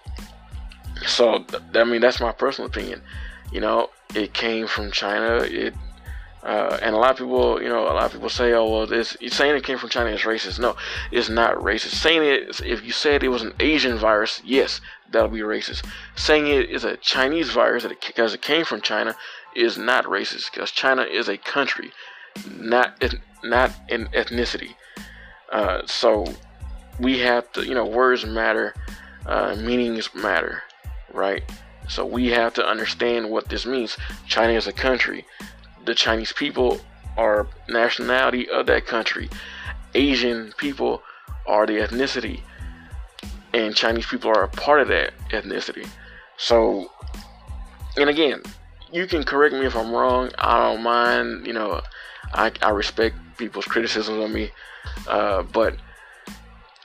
so, 1.06 1.46
I 1.76 1.84
mean, 1.84 2.02
that's 2.02 2.20
my 2.20 2.32
personal 2.32 2.70
opinion. 2.70 3.02
You 3.52 3.62
know, 3.62 3.90
it 4.14 4.34
came 4.34 4.68
from 4.68 4.92
China. 4.92 5.38
It 5.44 5.74
uh, 6.44 6.78
and 6.82 6.96
a 6.96 6.98
lot 6.98 7.12
of 7.12 7.18
people, 7.18 7.62
you 7.62 7.68
know, 7.68 7.84
a 7.84 7.92
lot 7.94 8.06
of 8.06 8.14
people 8.14 8.30
say, 8.30 8.54
"Oh, 8.54 8.70
well, 8.70 8.88
this 8.88 9.18
saying 9.28 9.56
it 9.56 9.66
came 9.66 9.78
from 9.78 9.90
China 9.90 10.12
is 10.12 10.22
racist." 10.22 10.60
No, 10.60 10.78
it's 11.12 11.30
not 11.30 11.56
racist. 11.56 11.96
Saying 11.96 12.24
it, 12.24 12.62
if 12.62 12.86
you 12.86 12.92
said 12.92 13.24
it 13.24 13.30
was 13.30 13.42
an 13.42 13.54
Asian 13.60 13.98
virus, 13.98 14.42
yes, 14.46 14.80
that'll 15.12 15.30
be 15.30 15.40
racist. 15.40 15.86
Saying 16.16 16.48
it 16.48 16.70
is 16.70 16.84
a 16.84 16.96
Chinese 16.98 17.50
virus 17.50 17.86
because 17.86 18.34
it 18.34 18.42
came 18.42 18.64
from 18.64 18.82
China 18.82 19.16
is 19.58 19.78
not 19.78 20.06
racist 20.06 20.52
because 20.52 20.72
China 20.72 21.02
is 21.02 21.28
a 21.28 21.38
country, 21.38 21.92
not 22.58 23.04
not 23.44 23.72
in 23.90 24.06
ethnicity. 24.08 24.76
Uh, 25.52 25.82
so 25.86 26.26
we 27.00 27.20
have 27.20 27.52
to, 27.54 27.66
you 27.66 27.74
know, 27.74 27.86
words 27.86 28.26
matter, 28.26 28.74
uh, 29.26 29.56
meanings 29.56 30.10
matter, 30.14 30.64
right? 31.14 31.44
So 31.90 32.06
we 32.06 32.28
have 32.28 32.54
to 32.56 32.66
understand 32.66 33.30
what 33.30 33.50
this 33.50 33.66
means. 33.66 33.98
China 34.28 34.54
is 34.54 34.68
a 34.68 34.74
country. 34.74 35.26
The 35.86 35.96
Chinese 35.96 36.34
people 36.34 36.80
are 37.18 37.48
nationality 37.70 38.50
of 38.50 38.66
that 38.68 38.86
country. 38.86 39.30
Asian 39.96 40.54
people 40.58 41.02
are 41.46 41.66
the 41.66 41.78
ethnicity, 41.78 42.42
and 43.54 43.76
Chinese 43.76 44.06
people 44.06 44.30
are 44.30 44.44
a 44.44 44.50
part 44.50 44.82
of 44.82 44.90
that 44.90 45.14
ethnicity. 45.30 45.88
So, 46.38 46.92
and 47.96 48.10
again, 48.10 48.44
you 48.92 49.08
can 49.08 49.24
correct 49.24 49.54
me 49.54 49.66
if 49.66 49.76
I'm 49.76 49.92
wrong. 49.92 50.32
I 50.38 50.58
don't 50.58 50.84
mind. 50.84 51.46
You 51.46 51.54
know, 51.54 51.82
I, 52.34 52.52
I 52.62 52.70
respect 52.70 53.16
people's 53.38 53.66
criticisms 53.66 54.24
of 54.24 54.32
me, 54.32 54.52
uh, 55.08 55.44
but 55.44 55.76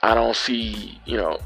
I 0.01 0.13
don't 0.13 0.35
see. 0.35 0.99
You 1.05 1.17
know, 1.17 1.39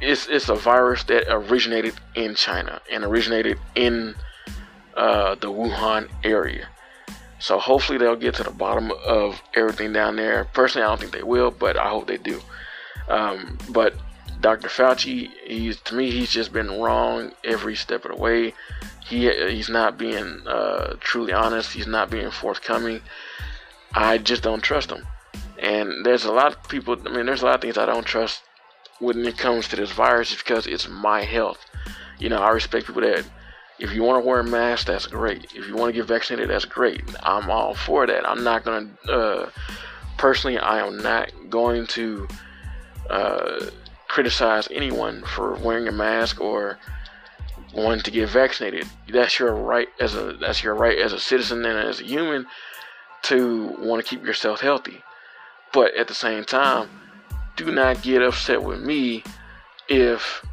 it's 0.00 0.28
it's 0.28 0.48
a 0.48 0.54
virus 0.54 1.04
that 1.04 1.24
originated 1.28 1.94
in 2.14 2.34
China 2.34 2.80
and 2.90 3.04
originated 3.04 3.58
in 3.74 4.14
uh, 4.96 5.34
the 5.36 5.48
Wuhan 5.48 6.08
area. 6.22 6.68
So 7.38 7.58
hopefully 7.58 7.98
they'll 7.98 8.16
get 8.16 8.34
to 8.36 8.42
the 8.42 8.50
bottom 8.50 8.90
of 9.04 9.42
everything 9.54 9.92
down 9.92 10.16
there. 10.16 10.44
Personally, 10.54 10.86
I 10.86 10.88
don't 10.88 11.00
think 11.00 11.12
they 11.12 11.22
will, 11.22 11.50
but 11.50 11.76
I 11.76 11.90
hope 11.90 12.06
they 12.06 12.16
do. 12.16 12.40
Um, 13.08 13.58
but 13.70 13.94
Dr. 14.40 14.68
Fauci, 14.68 15.30
he's 15.44 15.80
to 15.82 15.94
me, 15.94 16.10
he's 16.10 16.30
just 16.30 16.52
been 16.52 16.80
wrong 16.80 17.32
every 17.44 17.74
step 17.76 18.04
of 18.04 18.12
the 18.12 18.16
way. 18.16 18.54
He 19.04 19.30
he's 19.50 19.68
not 19.68 19.98
being 19.98 20.46
uh, 20.46 20.94
truly 21.00 21.32
honest. 21.32 21.72
He's 21.72 21.86
not 21.86 22.10
being 22.10 22.30
forthcoming. 22.30 23.00
I 23.92 24.18
just 24.18 24.42
don't 24.42 24.62
trust 24.62 24.90
him. 24.90 25.06
And 25.58 26.04
there's 26.04 26.24
a 26.24 26.32
lot 26.32 26.56
of 26.56 26.68
people. 26.68 26.96
I 27.06 27.10
mean, 27.10 27.26
there's 27.26 27.42
a 27.42 27.46
lot 27.46 27.56
of 27.56 27.60
things 27.60 27.78
I 27.78 27.86
don't 27.86 28.06
trust 28.06 28.42
when 28.98 29.24
it 29.24 29.38
comes 29.38 29.68
to 29.68 29.76
this 29.76 29.90
virus, 29.92 30.34
because 30.34 30.66
it's 30.66 30.88
my 30.88 31.22
health. 31.22 31.64
You 32.18 32.28
know, 32.28 32.38
I 32.38 32.50
respect 32.50 32.86
people 32.86 33.02
that 33.02 33.24
if 33.78 33.92
you 33.92 34.02
want 34.02 34.22
to 34.22 34.28
wear 34.28 34.40
a 34.40 34.44
mask, 34.44 34.86
that's 34.86 35.06
great. 35.06 35.44
If 35.54 35.68
you 35.68 35.76
want 35.76 35.94
to 35.94 36.00
get 36.00 36.06
vaccinated, 36.06 36.50
that's 36.50 36.64
great. 36.64 37.02
I'm 37.22 37.50
all 37.50 37.74
for 37.74 38.06
that. 38.06 38.28
I'm 38.28 38.42
not 38.42 38.64
gonna. 38.64 38.88
Uh, 39.08 39.50
personally, 40.16 40.58
I 40.58 40.86
am 40.86 40.98
not 40.98 41.30
going 41.50 41.86
to. 41.88 42.28
Uh, 43.10 43.66
criticize 44.14 44.68
anyone 44.70 45.24
for 45.24 45.54
wearing 45.56 45.88
a 45.88 45.92
mask 45.92 46.40
or 46.40 46.78
wanting 47.74 48.02
to 48.02 48.10
get 48.10 48.28
vaccinated. 48.28 48.86
That's 49.08 49.38
your 49.38 49.54
right 49.54 49.88
as 50.00 50.14
a 50.14 50.34
that's 50.34 50.62
your 50.62 50.74
right 50.74 50.98
as 50.98 51.12
a 51.12 51.20
citizen 51.20 51.64
and 51.64 51.78
as 51.78 52.00
a 52.00 52.04
human 52.04 52.46
to 53.22 53.74
want 53.78 54.04
to 54.04 54.08
keep 54.08 54.24
yourself 54.24 54.60
healthy. 54.60 55.02
But 55.72 55.94
at 55.94 56.08
the 56.08 56.14
same 56.14 56.44
time, 56.44 56.88
do 57.56 57.72
not 57.72 58.02
get 58.02 58.22
upset 58.22 58.62
with 58.62 58.80
me 58.80 59.24
if 59.88 60.44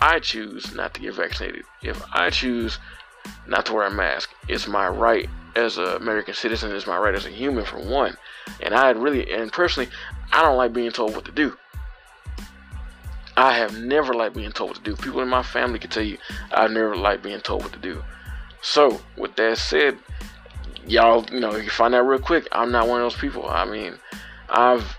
I 0.00 0.18
choose 0.18 0.74
not 0.74 0.94
to 0.94 1.00
get 1.00 1.14
vaccinated. 1.14 1.64
If 1.82 2.02
I 2.12 2.30
choose 2.30 2.78
not 3.46 3.66
to 3.66 3.74
wear 3.74 3.86
a 3.86 3.90
mask, 3.90 4.30
it's 4.48 4.66
my 4.66 4.88
right 4.88 5.28
as 5.54 5.78
an 5.78 5.86
American 5.88 6.34
citizen, 6.34 6.72
it's 6.72 6.86
my 6.86 6.98
right 6.98 7.14
as 7.14 7.26
a 7.26 7.30
human 7.30 7.64
for 7.64 7.78
one. 7.78 8.16
And 8.60 8.74
I 8.74 8.90
really 8.90 9.32
and 9.32 9.52
personally 9.52 9.90
I 10.32 10.42
don't 10.42 10.56
like 10.56 10.72
being 10.72 10.90
told 10.90 11.14
what 11.14 11.24
to 11.26 11.32
do. 11.32 11.56
I 13.36 13.54
have 13.54 13.78
never 13.78 14.12
liked 14.12 14.36
being 14.36 14.52
told 14.52 14.70
what 14.70 14.76
to 14.78 14.82
do. 14.82 14.96
People 14.96 15.20
in 15.20 15.28
my 15.28 15.42
family 15.42 15.78
can 15.78 15.90
tell 15.90 16.02
you 16.02 16.18
I've 16.52 16.70
never 16.70 16.96
liked 16.96 17.22
being 17.22 17.40
told 17.40 17.62
what 17.62 17.72
to 17.72 17.78
do. 17.78 18.02
So, 18.60 19.00
with 19.16 19.34
that 19.36 19.58
said, 19.58 19.98
y'all, 20.86 21.24
you 21.32 21.40
know, 21.40 21.56
you 21.56 21.70
find 21.70 21.94
out 21.94 22.06
real 22.06 22.20
quick, 22.20 22.46
I'm 22.52 22.70
not 22.70 22.86
one 22.86 23.00
of 23.00 23.04
those 23.10 23.20
people. 23.20 23.48
I 23.48 23.64
mean, 23.64 23.94
I've, 24.48 24.96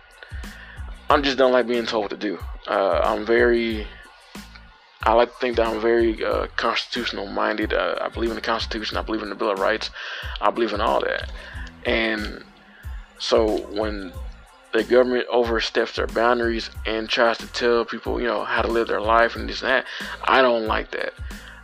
I'm 1.09 1.23
just 1.23 1.37
don't 1.37 1.51
like 1.51 1.67
being 1.67 1.85
told 1.85 2.05
what 2.05 2.11
to 2.11 2.17
do. 2.17 2.39
Uh, 2.67 3.01
I'm 3.03 3.25
very, 3.25 3.87
I 5.03 5.13
like 5.13 5.31
to 5.31 5.39
think 5.39 5.57
that 5.57 5.67
I'm 5.67 5.79
very 5.79 6.23
uh, 6.23 6.47
constitutional 6.55 7.27
minded. 7.27 7.73
Uh, 7.73 7.99
I 8.01 8.09
believe 8.09 8.31
in 8.31 8.35
the 8.35 8.41
Constitution. 8.41 8.97
I 8.97 9.01
believe 9.01 9.21
in 9.21 9.29
the 9.29 9.35
Bill 9.35 9.51
of 9.51 9.59
Rights. 9.59 9.91
I 10.41 10.49
believe 10.49 10.73
in 10.73 10.81
all 10.81 11.01
that. 11.01 11.31
And 11.85 12.43
so 13.19 13.59
when 13.71 14.11
the 14.73 14.83
government 14.83 15.27
oversteps 15.31 15.95
their 15.95 16.07
boundaries 16.07 16.71
and 16.85 17.07
tries 17.07 17.37
to 17.37 17.47
tell 17.47 17.85
people, 17.85 18.19
you 18.19 18.25
know, 18.25 18.43
how 18.43 18.61
to 18.63 18.67
live 18.67 18.87
their 18.87 19.01
life 19.01 19.35
and 19.35 19.47
this 19.47 19.61
and 19.61 19.69
that. 19.69 19.85
I 20.23 20.41
don't 20.41 20.65
like 20.65 20.91
that. 20.91 21.13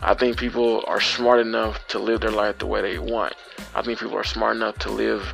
I 0.01 0.13
think 0.13 0.38
people 0.38 0.84
are 0.88 1.01
smart 1.01 1.39
enough 1.39 1.86
to 1.88 2.00
live 2.00 2.22
their 2.22 2.32
life 2.32 2.60
the 2.60 2.68
way 2.68 2.82
they 2.82 3.00
want. 3.00 3.34
I 3.75 3.82
think 3.82 4.00
people 4.00 4.16
are 4.16 4.24
smart 4.24 4.56
enough 4.56 4.78
to 4.80 4.92
live, 4.92 5.34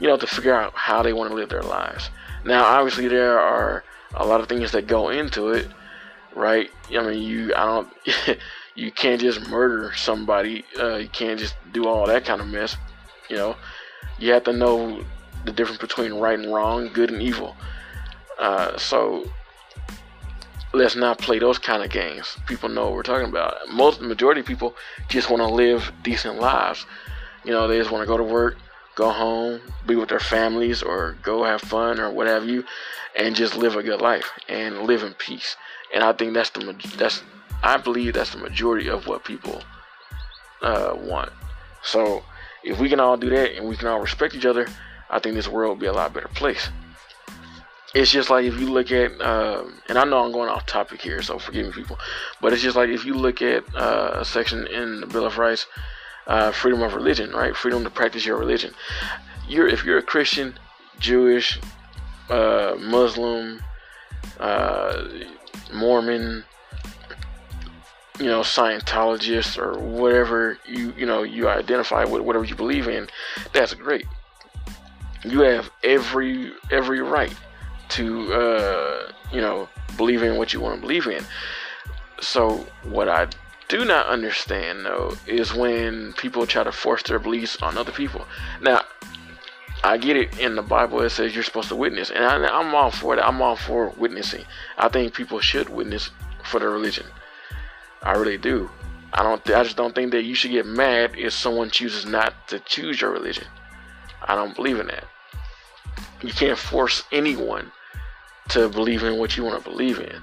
you 0.00 0.08
know, 0.08 0.16
to 0.16 0.26
figure 0.26 0.54
out 0.54 0.74
how 0.74 1.02
they 1.02 1.12
want 1.12 1.30
to 1.30 1.36
live 1.36 1.48
their 1.48 1.62
lives. 1.62 2.10
Now, 2.44 2.64
obviously, 2.64 3.06
there 3.08 3.38
are 3.38 3.84
a 4.14 4.26
lot 4.26 4.40
of 4.40 4.48
things 4.48 4.72
that 4.72 4.88
go 4.88 5.08
into 5.08 5.50
it, 5.50 5.68
right? 6.34 6.70
I 6.90 7.06
mean, 7.06 7.22
you, 7.22 7.54
I 7.54 7.64
don't, 7.64 7.88
you 8.74 8.90
can't 8.90 9.20
just 9.20 9.48
murder 9.48 9.92
somebody. 9.94 10.64
Uh, 10.78 10.96
you 10.96 11.08
can't 11.08 11.38
just 11.38 11.54
do 11.72 11.86
all 11.86 12.04
that 12.06 12.24
kind 12.24 12.40
of 12.40 12.48
mess. 12.48 12.76
You 13.30 13.36
know, 13.36 13.56
you 14.18 14.32
have 14.32 14.44
to 14.44 14.52
know 14.52 15.04
the 15.44 15.52
difference 15.52 15.80
between 15.80 16.14
right 16.14 16.38
and 16.38 16.52
wrong, 16.52 16.90
good 16.92 17.10
and 17.10 17.22
evil. 17.22 17.56
Uh, 18.38 18.76
so 18.76 19.24
let's 20.72 20.96
not 20.96 21.18
play 21.18 21.38
those 21.38 21.58
kind 21.58 21.82
of 21.82 21.90
games. 21.90 22.36
People 22.46 22.68
know 22.68 22.84
what 22.84 22.94
we're 22.94 23.02
talking 23.02 23.28
about. 23.28 23.56
Most 23.70 24.00
the 24.00 24.06
majority 24.06 24.40
of 24.40 24.46
people 24.46 24.74
just 25.08 25.30
want 25.30 25.42
to 25.42 25.48
live 25.48 25.92
decent 26.02 26.40
lives. 26.40 26.86
You 27.44 27.52
know, 27.52 27.68
they 27.68 27.78
just 27.78 27.90
want 27.90 28.02
to 28.02 28.06
go 28.06 28.16
to 28.16 28.22
work, 28.22 28.56
go 28.94 29.10
home, 29.10 29.60
be 29.86 29.96
with 29.96 30.08
their 30.08 30.20
families, 30.20 30.82
or 30.82 31.16
go 31.22 31.44
have 31.44 31.60
fun 31.60 32.00
or 32.00 32.10
what 32.10 32.26
have 32.26 32.46
you, 32.46 32.64
and 33.16 33.34
just 33.34 33.56
live 33.56 33.76
a 33.76 33.82
good 33.82 34.00
life 34.00 34.30
and 34.48 34.82
live 34.82 35.02
in 35.02 35.14
peace. 35.14 35.56
And 35.92 36.02
I 36.02 36.12
think 36.12 36.34
that's 36.34 36.50
the 36.50 36.74
that's 36.96 37.22
I 37.62 37.76
believe 37.76 38.14
that's 38.14 38.32
the 38.32 38.38
majority 38.38 38.88
of 38.88 39.06
what 39.06 39.24
people 39.24 39.62
uh, 40.62 40.94
want. 40.96 41.32
So 41.82 42.24
if 42.64 42.78
we 42.78 42.88
can 42.88 43.00
all 43.00 43.16
do 43.16 43.30
that 43.30 43.56
and 43.56 43.68
we 43.68 43.76
can 43.76 43.88
all 43.88 44.00
respect 44.00 44.34
each 44.34 44.46
other, 44.46 44.66
I 45.12 45.18
think 45.18 45.34
this 45.34 45.46
world 45.46 45.76
would 45.76 45.80
be 45.80 45.86
a 45.86 45.92
lot 45.92 46.14
better 46.14 46.28
place. 46.28 46.70
It's 47.94 48.10
just 48.10 48.30
like 48.30 48.46
if 48.46 48.58
you 48.58 48.70
look 48.70 48.90
at, 48.90 49.20
uh, 49.20 49.64
and 49.88 49.98
I 49.98 50.04
know 50.04 50.24
I'm 50.24 50.32
going 50.32 50.48
off 50.48 50.64
topic 50.64 51.02
here, 51.02 51.20
so 51.20 51.38
forgive 51.38 51.66
me, 51.66 51.72
people, 51.72 51.98
but 52.40 52.54
it's 52.54 52.62
just 52.62 52.74
like 52.74 52.88
if 52.88 53.04
you 53.04 53.12
look 53.12 53.42
at 53.42 53.62
uh, 53.74 54.12
a 54.14 54.24
section 54.24 54.66
in 54.66 55.02
the 55.02 55.06
Bill 55.06 55.26
of 55.26 55.36
Rights, 55.36 55.66
uh, 56.26 56.52
freedom 56.52 56.80
of 56.80 56.94
religion, 56.94 57.32
right? 57.32 57.54
Freedom 57.54 57.84
to 57.84 57.90
practice 57.90 58.24
your 58.24 58.38
religion. 58.38 58.72
You're 59.46 59.68
if 59.68 59.84
you're 59.84 59.98
a 59.98 60.02
Christian, 60.02 60.58
Jewish, 60.98 61.60
uh, 62.30 62.76
Muslim, 62.78 63.62
uh, 64.40 65.08
Mormon, 65.74 66.44
you 68.18 68.26
know, 68.26 68.40
Scientologist 68.40 69.58
or 69.58 69.78
whatever 69.78 70.58
you 70.66 70.94
you 70.96 71.04
know 71.04 71.24
you 71.24 71.48
identify 71.48 72.04
with, 72.04 72.22
whatever 72.22 72.46
you 72.46 72.54
believe 72.54 72.88
in, 72.88 73.08
that's 73.52 73.74
great 73.74 74.06
you 75.24 75.40
have 75.40 75.70
every 75.82 76.52
every 76.70 77.00
right 77.00 77.34
to 77.90 78.32
uh, 78.32 79.12
you 79.32 79.40
know 79.40 79.68
believe 79.96 80.22
in 80.22 80.36
what 80.36 80.52
you 80.52 80.60
want 80.60 80.76
to 80.76 80.80
believe 80.80 81.06
in. 81.06 81.24
So 82.20 82.66
what 82.84 83.08
I 83.08 83.28
do 83.68 83.84
not 83.84 84.06
understand 84.06 84.84
though 84.84 85.16
is 85.26 85.54
when 85.54 86.12
people 86.14 86.46
try 86.46 86.64
to 86.64 86.72
force 86.72 87.02
their 87.02 87.18
beliefs 87.18 87.60
on 87.62 87.78
other 87.78 87.92
people. 87.92 88.26
Now, 88.60 88.82
I 89.84 89.98
get 89.98 90.16
it 90.16 90.38
in 90.38 90.54
the 90.54 90.62
Bible. 90.62 91.00
It 91.00 91.10
says 91.10 91.34
you're 91.34 91.42
supposed 91.42 91.68
to 91.70 91.76
witness, 91.76 92.10
and 92.10 92.24
I, 92.24 92.60
am 92.60 92.74
all 92.74 92.90
for 92.90 93.16
that. 93.16 93.26
I'm 93.26 93.42
all 93.42 93.56
for 93.56 93.88
witnessing. 93.96 94.44
I 94.78 94.88
think 94.88 95.14
people 95.14 95.40
should 95.40 95.68
witness 95.68 96.10
for 96.44 96.60
their 96.60 96.70
religion. 96.70 97.06
I 98.02 98.12
really 98.12 98.38
do. 98.38 98.70
I 99.12 99.22
don't. 99.22 99.42
I 99.50 99.62
just 99.64 99.76
don't 99.76 99.94
think 99.94 100.12
that 100.12 100.22
you 100.22 100.34
should 100.34 100.52
get 100.52 100.66
mad 100.66 101.12
if 101.16 101.32
someone 101.32 101.70
chooses 101.70 102.06
not 102.06 102.48
to 102.48 102.60
choose 102.60 103.00
your 103.00 103.10
religion. 103.10 103.46
I 104.22 104.34
don't 104.34 104.54
believe 104.54 104.78
in 104.78 104.86
that. 104.86 105.04
You 106.22 106.32
can't 106.32 106.58
force 106.58 107.02
anyone 107.12 107.72
to 108.50 108.68
believe 108.68 109.02
in 109.02 109.18
what 109.18 109.36
you 109.36 109.44
want 109.44 109.62
to 109.62 109.70
believe 109.70 109.98
in. 109.98 110.22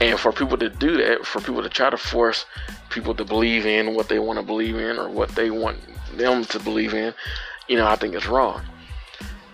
And 0.00 0.18
for 0.18 0.32
people 0.32 0.56
to 0.58 0.70
do 0.70 0.96
that, 0.96 1.26
for 1.26 1.40
people 1.40 1.62
to 1.62 1.68
try 1.68 1.90
to 1.90 1.96
force 1.96 2.46
people 2.88 3.14
to 3.14 3.24
believe 3.24 3.66
in 3.66 3.94
what 3.94 4.08
they 4.08 4.18
want 4.18 4.38
to 4.38 4.44
believe 4.44 4.76
in 4.76 4.98
or 4.98 5.08
what 5.10 5.28
they 5.30 5.50
want 5.50 5.78
them 6.16 6.44
to 6.46 6.58
believe 6.58 6.94
in, 6.94 7.12
you 7.68 7.76
know, 7.76 7.86
I 7.86 7.96
think 7.96 8.14
it's 8.14 8.26
wrong. 8.26 8.62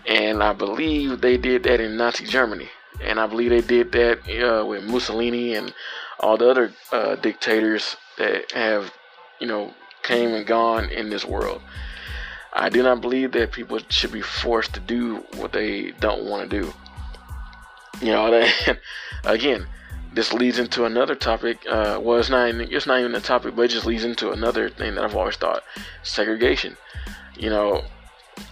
And 0.05 0.41
I 0.41 0.53
believe 0.53 1.19
they 1.19 1.37
did 1.37 1.63
that 1.63 1.81
in 1.81 1.97
Nazi 1.97 2.25
Germany. 2.25 2.69
And 3.01 3.19
I 3.19 3.27
believe 3.27 3.49
they 3.49 3.61
did 3.61 3.91
that 3.91 4.19
uh, 4.41 4.65
with 4.65 4.85
Mussolini 4.85 5.53
and 5.55 5.73
all 6.19 6.37
the 6.37 6.49
other 6.49 6.73
uh, 6.91 7.15
dictators 7.15 7.97
that 8.17 8.51
have, 8.53 8.93
you 9.39 9.47
know, 9.47 9.73
came 10.03 10.33
and 10.33 10.47
gone 10.47 10.89
in 10.89 11.09
this 11.09 11.25
world. 11.25 11.61
I 12.59 12.69
do 12.69 12.81
not 12.81 13.01
believe 13.01 13.33
that 13.33 13.51
people 13.51 13.79
should 13.89 14.11
be 14.11 14.21
forced 14.21 14.73
to 14.73 14.79
do 14.79 15.17
what 15.35 15.53
they 15.53 15.91
don't 15.99 16.25
want 16.25 16.49
to 16.49 16.61
do. 16.61 16.73
You 18.01 18.11
know, 18.11 18.31
that, 18.65 18.79
again, 19.23 19.67
this 20.13 20.33
leads 20.33 20.57
into 20.57 20.85
another 20.85 21.13
topic. 21.13 21.59
Uh, 21.69 21.99
well, 22.01 22.17
it's 22.17 22.29
not 22.29 22.49
even, 22.49 22.73
it's 22.73 22.87
not 22.87 22.99
even 22.99 23.13
a 23.13 23.21
topic, 23.21 23.55
but 23.55 23.63
it 23.63 23.67
just 23.69 23.85
leads 23.85 24.03
into 24.03 24.31
another 24.31 24.69
thing 24.69 24.95
that 24.95 25.03
I've 25.03 25.15
always 25.15 25.35
thought: 25.35 25.63
segregation. 26.01 26.77
You 27.37 27.51
know, 27.51 27.83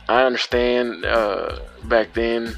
I 0.07 0.23
understand 0.23 1.03
uh, 1.03 1.59
back 1.85 2.13
then, 2.13 2.55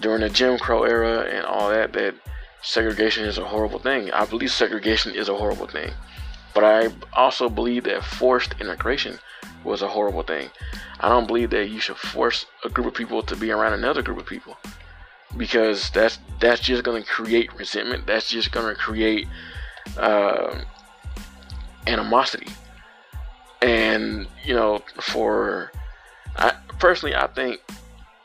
during 0.00 0.22
the 0.22 0.28
Jim 0.28 0.58
Crow 0.58 0.82
era 0.82 1.20
and 1.20 1.46
all 1.46 1.70
that, 1.70 1.92
that 1.92 2.16
segregation 2.62 3.24
is 3.24 3.38
a 3.38 3.44
horrible 3.44 3.78
thing. 3.78 4.10
I 4.10 4.24
believe 4.24 4.50
segregation 4.50 5.14
is 5.14 5.28
a 5.28 5.36
horrible 5.36 5.68
thing, 5.68 5.92
but 6.52 6.64
I 6.64 6.88
also 7.12 7.48
believe 7.48 7.84
that 7.84 8.02
forced 8.02 8.54
integration 8.60 9.20
was 9.64 9.82
a 9.82 9.88
horrible 9.88 10.22
thing. 10.22 10.50
I 11.00 11.08
don't 11.08 11.26
believe 11.26 11.50
that 11.50 11.68
you 11.68 11.80
should 11.80 11.96
force 11.96 12.46
a 12.64 12.68
group 12.68 12.86
of 12.86 12.94
people 12.94 13.22
to 13.22 13.36
be 13.36 13.50
around 13.50 13.74
another 13.74 14.02
group 14.02 14.18
of 14.18 14.26
people 14.26 14.56
because 15.36 15.90
that's 15.90 16.18
that's 16.40 16.60
just 16.60 16.84
going 16.84 17.02
to 17.02 17.08
create 17.08 17.54
resentment. 17.56 18.06
That's 18.06 18.28
just 18.28 18.50
going 18.52 18.74
to 18.74 18.80
create 18.80 19.26
uh, 19.96 20.60
animosity. 21.86 22.48
And 23.62 24.26
you 24.44 24.54
know, 24.54 24.82
for 25.00 25.72
I 26.36 26.52
personally, 26.78 27.14
I 27.14 27.26
think 27.26 27.60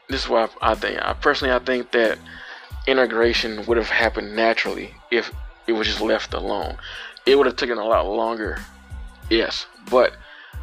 this 0.10 0.24
is 0.24 0.30
what 0.30 0.52
I 0.62 0.75
think. 0.75 1.00
I 1.02 1.13
personally, 1.13 1.54
I 1.54 1.60
think 1.60 1.92
that 1.92 2.18
integration 2.88 3.66
would 3.66 3.78
have 3.78 3.90
happened 3.90 4.36
naturally 4.36 4.94
if 5.12 5.32
it 5.68 5.74
was 5.74 5.88
just 5.88 6.02
left 6.02 6.34
alone. 6.34 6.78
It 7.25 7.38
would 7.38 7.48
have 7.48 7.56
taken 7.56 7.78
a 7.78 7.86
lot 7.86 8.06
longer, 8.06 8.60
yes, 9.30 9.66
but 9.90 10.13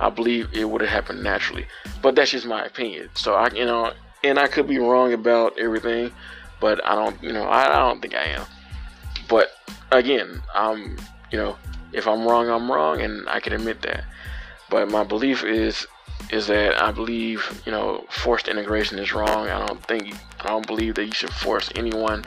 I 0.00 0.10
believe 0.10 0.48
it 0.52 0.64
would 0.64 0.80
have 0.80 0.90
happened 0.90 1.22
naturally. 1.22 1.66
But 2.02 2.16
that's 2.16 2.30
just 2.30 2.46
my 2.46 2.64
opinion. 2.64 3.10
So 3.14 3.34
I, 3.34 3.50
you 3.50 3.66
know, 3.66 3.92
and 4.24 4.38
I 4.38 4.48
could 4.48 4.66
be 4.66 4.78
wrong 4.78 5.12
about 5.12 5.58
everything, 5.58 6.12
but 6.60 6.84
I 6.84 6.94
don't, 6.94 7.22
you 7.22 7.32
know, 7.32 7.44
I, 7.44 7.72
I 7.72 7.78
don't 7.78 8.00
think 8.00 8.14
I 8.14 8.24
am. 8.24 8.46
But 9.28 9.52
again, 9.92 10.42
I'm, 10.54 10.96
you 11.30 11.38
know, 11.38 11.56
if 11.92 12.08
I'm 12.08 12.26
wrong, 12.26 12.48
I'm 12.48 12.70
wrong, 12.70 13.00
and 13.00 13.28
I 13.28 13.40
can 13.40 13.52
admit 13.52 13.82
that. 13.82 14.04
But 14.70 14.90
my 14.90 15.04
belief 15.04 15.44
is 15.44 15.86
is 16.30 16.46
that 16.46 16.80
I 16.80 16.92
believe, 16.92 17.62
you 17.66 17.72
know, 17.72 18.04
forced 18.08 18.46
integration 18.46 18.98
is 18.98 19.12
wrong. 19.12 19.48
I 19.48 19.66
don't 19.66 19.84
think, 19.86 20.14
I 20.40 20.48
don't 20.48 20.66
believe 20.66 20.94
that 20.96 21.06
you 21.06 21.12
should 21.12 21.32
force 21.32 21.70
anyone 21.74 22.24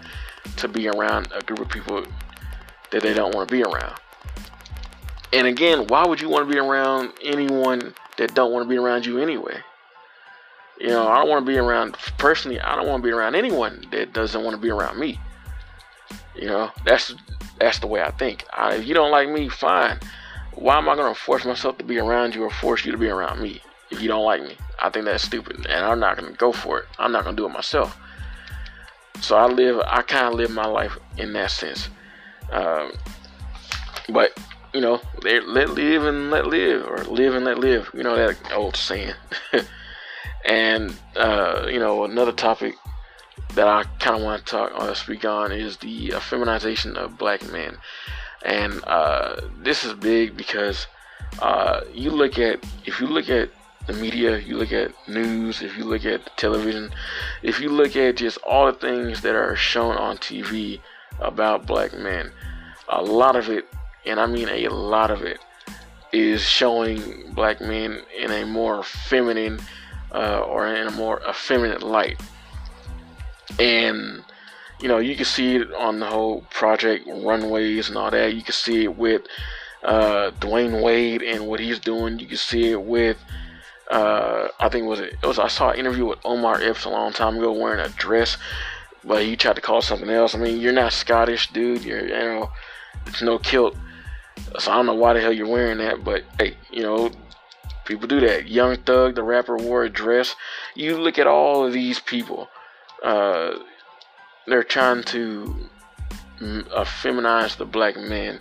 to 0.57 0.67
be 0.67 0.87
around 0.87 1.29
a 1.33 1.41
group 1.41 1.59
of 1.59 1.69
people 1.69 2.03
that 2.91 3.01
they 3.01 3.13
don't 3.13 3.33
want 3.33 3.47
to 3.47 3.55
be 3.55 3.63
around. 3.63 3.95
And 5.33 5.47
again, 5.47 5.87
why 5.87 6.05
would 6.05 6.21
you 6.21 6.29
want 6.29 6.47
to 6.47 6.53
be 6.53 6.59
around 6.59 7.11
anyone 7.23 7.93
that 8.17 8.35
don't 8.35 8.51
want 8.51 8.65
to 8.65 8.69
be 8.69 8.77
around 8.77 9.05
you 9.05 9.19
anyway? 9.19 9.57
You 10.79 10.89
know, 10.89 11.07
I 11.07 11.17
don't 11.17 11.29
want 11.29 11.45
to 11.45 11.51
be 11.51 11.57
around 11.57 11.93
personally. 12.17 12.59
I 12.59 12.75
don't 12.75 12.87
want 12.87 13.01
to 13.01 13.07
be 13.07 13.11
around 13.11 13.35
anyone 13.35 13.83
that 13.91 14.13
doesn't 14.13 14.43
want 14.43 14.55
to 14.55 14.61
be 14.61 14.69
around 14.69 14.99
me. 14.99 15.19
You 16.35 16.47
know, 16.47 16.71
that's 16.85 17.13
that's 17.59 17.79
the 17.79 17.87
way 17.87 18.01
I 18.01 18.11
think. 18.11 18.45
I, 18.53 18.75
if 18.75 18.87
you 18.87 18.93
don't 18.93 19.11
like 19.11 19.29
me, 19.29 19.49
fine. 19.49 19.99
Why 20.53 20.77
am 20.77 20.87
I 20.87 20.95
going 20.95 21.13
to 21.13 21.19
force 21.19 21.45
myself 21.45 21.77
to 21.79 21.83
be 21.83 21.97
around 21.97 22.35
you 22.35 22.43
or 22.43 22.51
force 22.51 22.85
you 22.85 22.91
to 22.91 22.97
be 22.97 23.07
around 23.07 23.41
me 23.41 23.61
if 23.89 24.01
you 24.01 24.07
don't 24.07 24.25
like 24.25 24.41
me? 24.41 24.55
I 24.79 24.89
think 24.89 25.05
that's 25.05 25.23
stupid, 25.23 25.65
and 25.67 25.85
I'm 25.85 25.99
not 25.99 26.17
going 26.17 26.31
to 26.31 26.37
go 26.37 26.51
for 26.51 26.79
it. 26.79 26.85
I'm 26.99 27.11
not 27.11 27.23
going 27.23 27.35
to 27.35 27.41
do 27.41 27.45
it 27.47 27.53
myself. 27.53 27.97
So 29.21 29.35
I 29.37 29.47
live, 29.47 29.79
I 29.85 30.01
kind 30.01 30.27
of 30.27 30.33
live 30.33 30.51
my 30.51 30.65
life 30.65 30.97
in 31.17 31.33
that 31.33 31.51
sense. 31.51 31.89
Um, 32.51 32.91
but 34.09 34.37
you 34.73 34.81
know, 34.81 35.01
let, 35.21 35.47
live 35.69 36.05
and 36.05 36.31
let 36.31 36.47
live, 36.47 36.87
or 36.87 37.03
live 37.03 37.35
and 37.35 37.45
let 37.45 37.59
live. 37.59 37.89
You 37.93 38.03
know 38.03 38.15
that 38.15 38.37
old 38.51 38.75
saying. 38.75 39.13
And 40.45 40.95
uh, 41.15 41.67
you 41.69 41.79
know, 41.79 42.03
another 42.03 42.31
topic 42.31 42.75
that 43.55 43.67
I 43.67 43.83
kind 43.99 44.17
of 44.17 44.23
want 44.23 44.45
to 44.45 44.51
talk 44.51 44.71
or 44.73 44.89
uh, 44.89 44.93
speak 44.93 45.25
on 45.25 45.51
is 45.51 45.77
the 45.77 46.11
feminization 46.19 46.97
of 46.97 47.17
black 47.17 47.49
men. 47.51 47.77
And 48.43 48.83
uh, 48.85 49.41
this 49.61 49.85
is 49.85 49.93
big 49.93 50.35
because 50.35 50.87
uh, 51.41 51.81
you 51.93 52.11
look 52.11 52.37
at 52.37 52.63
if 52.85 52.99
you 52.99 53.07
look 53.07 53.29
at 53.29 53.49
the 53.87 53.93
media, 53.93 54.37
you 54.37 54.57
look 54.57 54.71
at 54.71 54.93
news, 55.07 55.61
if 55.61 55.77
you 55.77 55.85
look 55.85 56.05
at 56.05 56.35
television, 56.37 56.91
if 57.41 57.59
you 57.59 57.69
look 57.69 57.95
at 57.95 58.17
just 58.17 58.37
all 58.39 58.65
the 58.65 58.73
things 58.73 59.21
that 59.21 59.35
are 59.35 59.55
shown 59.55 59.95
on 59.95 60.17
TV 60.17 60.79
about 61.19 61.65
black 61.65 61.97
men, 61.97 62.31
a 62.89 63.01
lot 63.01 63.35
of 63.35 63.49
it, 63.49 63.65
and 64.05 64.19
I 64.19 64.25
mean 64.25 64.49
a 64.49 64.67
lot 64.69 65.11
of 65.11 65.23
it, 65.23 65.39
is 66.11 66.41
showing 66.41 67.31
black 67.33 67.59
men 67.59 68.01
in 68.17 68.31
a 68.31 68.45
more 68.45 68.83
feminine 68.83 69.59
uh, 70.11 70.41
or 70.41 70.67
in 70.67 70.87
a 70.87 70.91
more 70.91 71.21
effeminate 71.27 71.81
light. 71.81 72.21
And 73.59 74.23
you 74.79 74.87
know, 74.87 74.97
you 74.97 75.15
can 75.15 75.25
see 75.25 75.55
it 75.55 75.73
on 75.73 75.99
the 75.99 76.05
whole 76.05 76.41
project 76.49 77.07
runways 77.07 77.87
and 77.87 77.97
all 77.97 78.11
that. 78.11 78.33
You 78.33 78.43
can 78.43 78.53
see 78.53 78.83
it 78.83 78.97
with 78.97 79.23
uh, 79.83 80.31
Dwyane 80.39 80.81
Wade 80.83 81.21
and 81.21 81.47
what 81.47 81.59
he's 81.59 81.79
doing. 81.79 82.19
You 82.19 82.27
can 82.27 82.37
see 82.37 82.71
it 82.71 82.81
with 82.81 83.17
uh, 83.89 84.47
I 84.59 84.69
think 84.69 84.85
it 84.85 84.87
was 84.87 84.99
it, 84.99 85.15
it 85.21 85.25
was 85.25 85.39
I 85.39 85.47
saw 85.47 85.69
an 85.69 85.79
interview 85.79 86.05
with 86.05 86.19
Omar 86.23 86.61
Epps 86.61 86.85
a 86.85 86.89
long 86.89 87.11
time 87.13 87.37
ago 87.37 87.51
wearing 87.51 87.79
a 87.79 87.89
dress, 87.89 88.37
but 89.03 89.23
he 89.23 89.35
tried 89.35 89.55
to 89.55 89.61
call 89.61 89.81
something 89.81 90.09
else. 90.09 90.35
I 90.35 90.39
mean, 90.39 90.59
you're 90.59 90.73
not 90.73 90.93
Scottish, 90.93 91.51
dude. 91.51 91.83
You're 91.83 92.07
you 92.07 92.13
know, 92.13 92.51
it's 93.05 93.21
no 93.21 93.37
kilt. 93.39 93.75
So 94.59 94.71
I 94.71 94.75
don't 94.75 94.85
know 94.85 94.95
why 94.95 95.13
the 95.13 95.21
hell 95.21 95.33
you're 95.33 95.47
wearing 95.47 95.79
that, 95.79 96.03
but 96.03 96.23
hey, 96.37 96.57
you 96.71 96.83
know, 96.83 97.11
People 97.85 98.07
do 98.07 98.21
that. 98.21 98.47
Young 98.47 98.77
Thug, 98.77 99.15
the 99.15 99.23
rapper, 99.23 99.57
wore 99.57 99.83
a 99.83 99.89
dress. 99.89 100.35
You 100.75 100.97
look 100.97 101.19
at 101.19 101.27
all 101.27 101.65
of 101.65 101.73
these 101.73 101.99
people. 101.99 102.47
Uh, 103.03 103.57
they're 104.47 104.63
trying 104.63 105.03
to 105.03 105.69
uh, 106.39 106.85
feminize 106.85 107.57
the 107.57 107.65
black 107.65 107.97
man, 107.97 108.39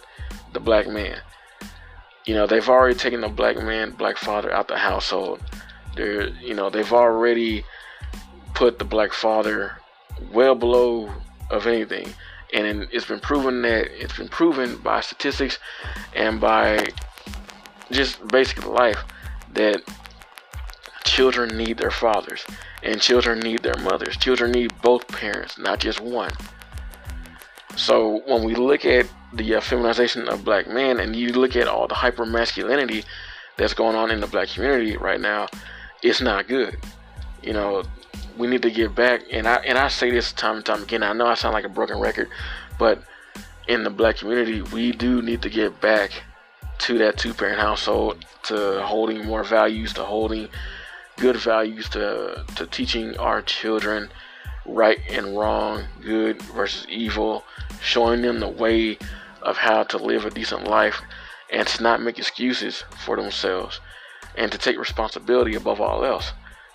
the 0.53 0.61
black 0.61 0.87
man. 0.89 1.19
You 2.25 2.35
know, 2.35 2.47
they've 2.47 2.69
already 2.69 2.95
taken 2.95 3.21
the 3.21 3.29
black 3.29 3.57
man, 3.57 3.91
black 3.91 4.17
father 4.17 4.53
out 4.53 4.69
the 4.69 4.79
household. 4.79 5.41
They're, 5.97 6.29
you 6.29 6.55
know, 6.55 6.71
they've 6.71 6.93
already 6.93 7.65
put 8.55 8.79
the 8.79 8.85
black 8.85 9.13
father 9.13 9.77
well 10.33 10.55
below 10.55 11.11
of 11.51 11.67
anything. 11.67 12.15
And 12.53 12.89
it's 12.93 13.07
been 13.07 13.21
proven 13.21 13.63
that 13.63 13.89
it's 14.03 14.17
been 14.17 14.29
proven 14.29 14.77
by 14.79 15.01
statistics 15.01 15.59
and 16.15 16.41
by 16.41 16.89
just 17.91 18.27
basic 18.29 18.67
life 18.67 19.03
that 19.55 19.83
children 21.05 21.57
need 21.57 21.79
their 21.79 21.91
fathers 21.91 22.45
and 22.83 23.01
children 23.01 23.41
need 23.41 23.63
their 23.63 23.77
mothers. 23.79 24.17
Children 24.17 24.53
need 24.53 24.73
both 24.83 25.07
parents, 25.09 25.59
not 25.59 25.79
just 25.79 26.01
one. 26.01 26.33
So 27.77 28.23
when 28.27 28.45
we 28.45 28.55
look 28.55 28.85
at 28.85 29.07
the 29.33 29.57
uh, 29.57 29.61
feminization 29.61 30.29
of 30.29 30.45
black 30.45 30.69
men 30.69 31.01
and 31.01 31.17
you 31.17 31.33
look 31.33 31.57
at 31.57 31.69
all 31.69 31.89
the 31.89 31.95
hyper 31.95 32.27
masculinity 32.27 33.05
that's 33.57 33.75
going 33.75 33.97
on 33.97 34.11
in 34.11 34.21
the 34.21 34.27
black 34.27 34.49
community 34.49 34.97
right 34.97 35.21
now, 35.21 35.49
it's 36.03 36.21
not 36.21 36.49
good. 36.49 36.79
You 37.43 37.53
know, 37.55 37.83
we 38.37 38.47
need 38.47 38.63
to 38.63 38.71
get 38.71 38.95
back 38.95 39.23
and 39.31 39.47
I 39.47 39.57
and 39.57 39.79
I 39.79 39.89
say 39.89 40.11
this 40.11 40.33
time 40.33 40.57
and 40.57 40.65
time 40.65 40.83
again. 40.83 41.03
I 41.03 41.13
know 41.13 41.27
I 41.27 41.35
sound 41.35 41.55
like 41.55 41.65
a 41.65 41.69
broken 41.69 41.99
record, 41.99 42.29
but 42.79 43.03
in 43.69 43.85
the 43.85 43.91
black 43.91 44.17
community, 44.17 44.63
we 44.63 44.93
do 44.93 45.23
need 45.23 45.43
to 45.43 45.51
get 45.51 45.81
back 45.81 46.11
to 46.79 46.99
that 46.99 47.17
two 47.17 47.33
parent 47.33 47.61
household, 47.61 48.25
to 48.45 48.83
holding 48.83 49.25
more 49.25 49.45
values, 49.45 49.93
to 49.95 50.05
holding 50.05 50.49
good 51.17 51.37
values, 51.37 51.89
to, 51.91 52.45
to 52.57 52.67
teaching 52.67 53.17
our 53.19 53.41
children 53.43 54.11
right 54.67 54.99
and 55.09 55.37
wrong, 55.37 55.85
good 56.03 56.43
versus 56.43 56.87
evil, 56.89 57.45
showing 57.81 58.23
them 58.23 58.41
the 58.41 58.49
way 58.49 58.99
of 59.43 59.57
how 59.57 59.85
to 59.85 59.97
live 59.97 60.25
a 60.25 60.31
decent 60.31 60.65
life 60.65 61.01
and 61.51 61.69
to 61.69 61.83
not 61.83 62.03
make 62.03 62.19
excuses 62.19 62.85
for 63.05 63.17
themselves 63.17 63.81
and 64.37 64.51
to 64.51 64.59
take 64.59 64.79
responsibility 64.79 65.55
above 65.55 65.81
all 65.81 66.05
else 66.05 66.33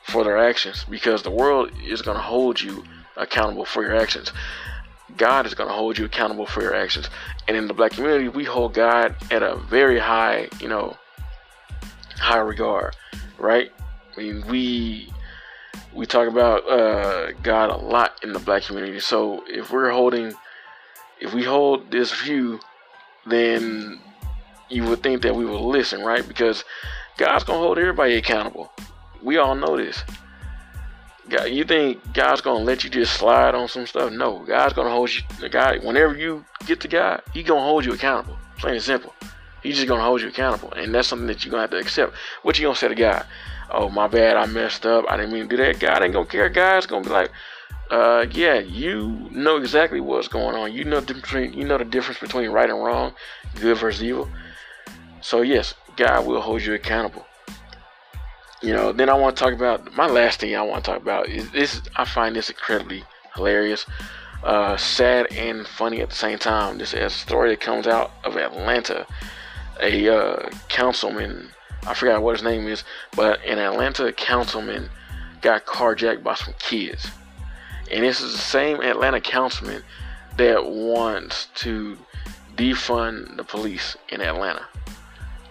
for 0.07 0.23
their 0.23 0.37
actions 0.37 0.85
because 0.89 1.23
the 1.23 1.31
world 1.31 1.71
is 1.83 2.01
going 2.01 2.17
to 2.17 2.23
hold 2.23 2.59
you 2.59 2.83
accountable 3.17 3.65
for 3.65 3.83
your 3.83 3.95
actions. 3.95 4.31
God 5.17 5.45
is 5.45 5.53
going 5.53 5.69
to 5.69 5.75
hold 5.75 5.97
you 5.97 6.05
accountable 6.05 6.45
for 6.45 6.61
your 6.61 6.75
actions. 6.75 7.09
And 7.47 7.57
in 7.57 7.67
the 7.67 7.73
black 7.73 7.91
community, 7.91 8.29
we 8.29 8.45
hold 8.45 8.73
God 8.73 9.15
at 9.31 9.43
a 9.43 9.55
very 9.55 9.99
high, 9.99 10.49
you 10.59 10.67
know, 10.67 10.95
high 12.17 12.39
regard, 12.39 12.95
right? 13.37 13.71
I 14.15 14.19
mean, 14.19 14.45
we 14.47 15.11
we 15.93 16.05
talk 16.05 16.27
about 16.27 16.69
uh, 16.69 17.31
God 17.43 17.69
a 17.69 17.77
lot 17.77 18.19
in 18.23 18.33
the 18.33 18.39
black 18.39 18.63
community. 18.63 18.99
So 18.99 19.43
if 19.47 19.71
we're 19.71 19.89
holding, 19.89 20.33
if 21.19 21.33
we 21.33 21.43
hold 21.43 21.91
this 21.91 22.11
view, 22.21 22.59
then 23.25 23.99
you 24.69 24.83
would 24.83 25.01
think 25.01 25.21
that 25.23 25.35
we 25.35 25.45
would 25.45 25.61
listen, 25.61 26.01
right? 26.01 26.25
Because 26.27 26.63
God's 27.17 27.43
gonna 27.43 27.59
hold 27.59 27.77
everybody 27.77 28.15
accountable. 28.15 28.71
We 29.23 29.37
all 29.37 29.55
know 29.55 29.77
this. 29.77 30.03
God, 31.29 31.45
you 31.45 31.65
think 31.65 32.13
God's 32.13 32.41
gonna 32.41 32.63
let 32.63 32.83
you 32.83 32.89
just 32.89 33.13
slide 33.13 33.53
on 33.53 33.67
some 33.67 33.85
stuff? 33.85 34.11
No, 34.11 34.39
God's 34.39 34.73
gonna 34.73 34.89
hold 34.89 35.11
you. 35.13 35.49
God, 35.49 35.83
whenever 35.83 36.15
you 36.15 36.45
get 36.65 36.79
to 36.81 36.87
God, 36.87 37.21
He 37.33 37.43
gonna 37.43 37.61
hold 37.61 37.83
you 37.85 37.93
accountable. 37.93 38.37
Plain 38.57 38.75
and 38.75 38.83
simple. 38.83 39.13
He's 39.61 39.75
just 39.75 39.87
gonna 39.87 40.03
hold 40.03 40.21
you 40.21 40.29
accountable, 40.29 40.71
and 40.73 40.93
that's 40.95 41.07
something 41.07 41.27
that 41.27 41.43
you're 41.43 41.51
gonna 41.51 41.63
have 41.63 41.71
to 41.71 41.77
accept. 41.77 42.13
What 42.43 42.57
you 42.57 42.65
gonna 42.65 42.75
say 42.75 42.87
to 42.87 42.95
God? 42.95 43.25
Oh, 43.69 43.89
my 43.89 44.07
bad, 44.07 44.37
I 44.37 44.45
messed 44.45 44.85
up. 44.85 45.05
I 45.09 45.17
didn't 45.17 45.33
mean 45.33 45.49
to 45.49 45.57
do 45.57 45.63
that. 45.63 45.79
God 45.79 46.01
ain't 46.01 46.13
gonna 46.13 46.25
care. 46.25 46.47
God's 46.47 46.85
gonna 46.85 47.03
be 47.03 47.09
like, 47.09 47.31
uh, 47.91 48.25
yeah, 48.31 48.59
you 48.59 49.29
know 49.31 49.57
exactly 49.57 49.99
what's 49.99 50.27
going 50.29 50.55
on. 50.55 50.71
You 50.71 50.85
know 50.85 51.01
between, 51.01 51.53
you 51.53 51.65
know 51.65 51.77
the 51.77 51.85
difference 51.85 52.19
between 52.19 52.49
right 52.51 52.69
and 52.69 52.81
wrong, 52.81 53.13
good 53.55 53.77
versus 53.77 54.03
evil. 54.03 54.29
So 55.21 55.41
yes, 55.41 55.73
God 55.97 56.25
will 56.25 56.39
hold 56.39 56.61
you 56.61 56.73
accountable. 56.73 57.25
You 58.61 58.73
know, 58.73 58.91
then 58.91 59.07
I 59.07 59.13
want 59.13 59.37
to 59.37 59.43
talk 59.43 59.53
about 59.53 59.95
my 59.95 60.07
last 60.07 60.39
thing 60.39 60.55
I 60.55 60.63
want 60.63 60.83
to 60.83 60.91
talk 60.91 61.01
about 61.01 61.29
is 61.29 61.49
this. 61.51 61.79
I 61.95 62.05
find 62.05 62.35
this 62.35 62.49
incredibly 62.49 63.03
hilarious, 63.35 63.85
uh, 64.43 64.75
sad 64.77 65.27
and 65.31 65.67
funny 65.67 66.01
at 66.01 66.09
the 66.09 66.15
same 66.15 66.39
time. 66.39 66.79
This 66.79 66.93
is 66.93 66.99
a 66.99 67.09
story 67.11 67.51
that 67.51 67.59
comes 67.59 67.85
out 67.85 68.11
of 68.23 68.35
Atlanta. 68.35 69.05
A 69.79 70.09
uh, 70.09 70.49
councilman, 70.69 71.51
I 71.85 71.93
forgot 71.93 72.23
what 72.23 72.35
his 72.35 72.43
name 72.43 72.67
is, 72.67 72.83
but 73.15 73.45
an 73.45 73.59
Atlanta 73.59 74.11
councilman 74.11 74.89
got 75.41 75.67
carjacked 75.67 76.23
by 76.23 76.33
some 76.33 76.55
kids. 76.57 77.11
And 77.91 78.03
this 78.03 78.21
is 78.21 78.31
the 78.31 78.39
same 78.39 78.81
Atlanta 78.81 79.21
councilman 79.21 79.83
that 80.37 80.65
wants 80.65 81.49
to 81.55 81.95
defund 82.55 83.37
the 83.37 83.43
police 83.43 83.95
in 84.09 84.19
Atlanta 84.19 84.65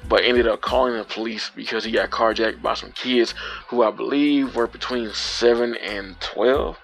but 0.08 0.24
ended 0.24 0.46
up 0.46 0.60
calling 0.60 0.96
the 0.96 1.04
police 1.04 1.50
because 1.54 1.84
he 1.84 1.90
got 1.90 2.10
carjacked 2.10 2.62
by 2.62 2.74
some 2.74 2.92
kids 2.92 3.34
who 3.68 3.82
I 3.82 3.90
believe 3.90 4.54
were 4.54 4.66
between 4.66 5.12
7 5.12 5.74
and 5.76 6.20
12. 6.20 6.78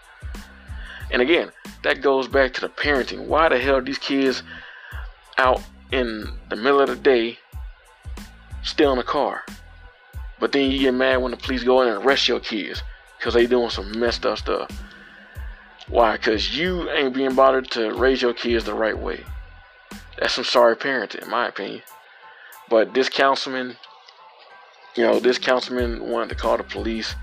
And 1.11 1.23
again, 1.23 1.53
that 1.85 2.01
goes 2.01 2.27
back 2.27 2.55
to 2.55 2.61
the 2.61 2.69
parenting. 2.69 3.27
Why 3.27 3.49
the 3.49 3.59
hell 3.59 3.81
these 3.81 3.99
kids 3.99 4.43
out 5.39 5.61
in 5.91 6.27
the 6.49 6.57
middle 6.57 6.81
of 6.81 6.89
the 6.89 6.97
day 6.97 7.39
still 8.63 8.93
in 8.93 8.99
a 8.99 9.05
car? 9.05 9.43
But 10.41 10.53
then 10.53 10.71
you 10.71 10.79
get 10.79 10.95
mad 10.95 11.19
when 11.19 11.31
the 11.31 11.37
police 11.37 11.63
go 11.63 11.83
in 11.83 11.89
and 11.89 12.05
arrest 12.05 12.27
your 12.27 12.41
kids 12.41 12.83
because 13.19 13.35
they 13.35 13.47
doing 13.47 13.71
some 13.71 13.99
messed 13.99 14.27
up 14.27 14.39
stuff. 14.39 14.71
Why? 15.89 16.17
Because 16.17 16.57
you 16.57 16.91
ain't 16.91 17.15
being 17.15 17.35
bothered 17.35 17.71
to 17.73 17.93
raise 17.95 18.23
your 18.23 18.35
kids 18.35 18.65
the 18.65 18.75
right 18.75 18.99
way. 18.99 19.25
That's 20.19 20.35
some 20.35 20.45
sorry 20.45 20.77
parenting, 20.77 21.23
in 21.23 21.31
my 21.31 21.49
opinion. 21.49 21.83
But 22.73 22.95
this 22.95 23.11
councilman, 23.11 23.77
you 24.97 25.05
know, 25.05 25.21
this 25.21 25.37
councilman 25.37 26.09
wanted 26.09 26.31
to 26.31 26.35
call 26.35 26.57
the 26.57 26.63
police, 26.63 27.15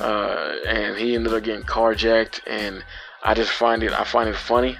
uh, 0.00 0.54
and 0.66 0.96
he 0.96 1.14
ended 1.14 1.34
up 1.34 1.42
getting 1.42 1.66
carjacked. 1.66 2.40
And 2.46 2.82
I 3.22 3.34
just 3.34 3.50
find 3.50 3.82
it, 3.82 3.92
I 3.92 4.04
find 4.04 4.26
it 4.26 4.36
funny 4.36 4.78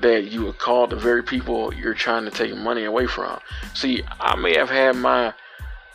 that 0.00 0.24
you 0.24 0.44
would 0.44 0.58
call 0.58 0.86
the 0.86 0.96
very 0.96 1.22
people 1.22 1.72
you're 1.72 1.94
trying 1.94 2.26
to 2.26 2.30
take 2.30 2.54
money 2.54 2.84
away 2.84 3.06
from. 3.06 3.40
See, 3.72 4.02
I 4.20 4.36
may 4.36 4.54
have 4.54 4.68
had 4.68 4.96
my, 4.96 5.32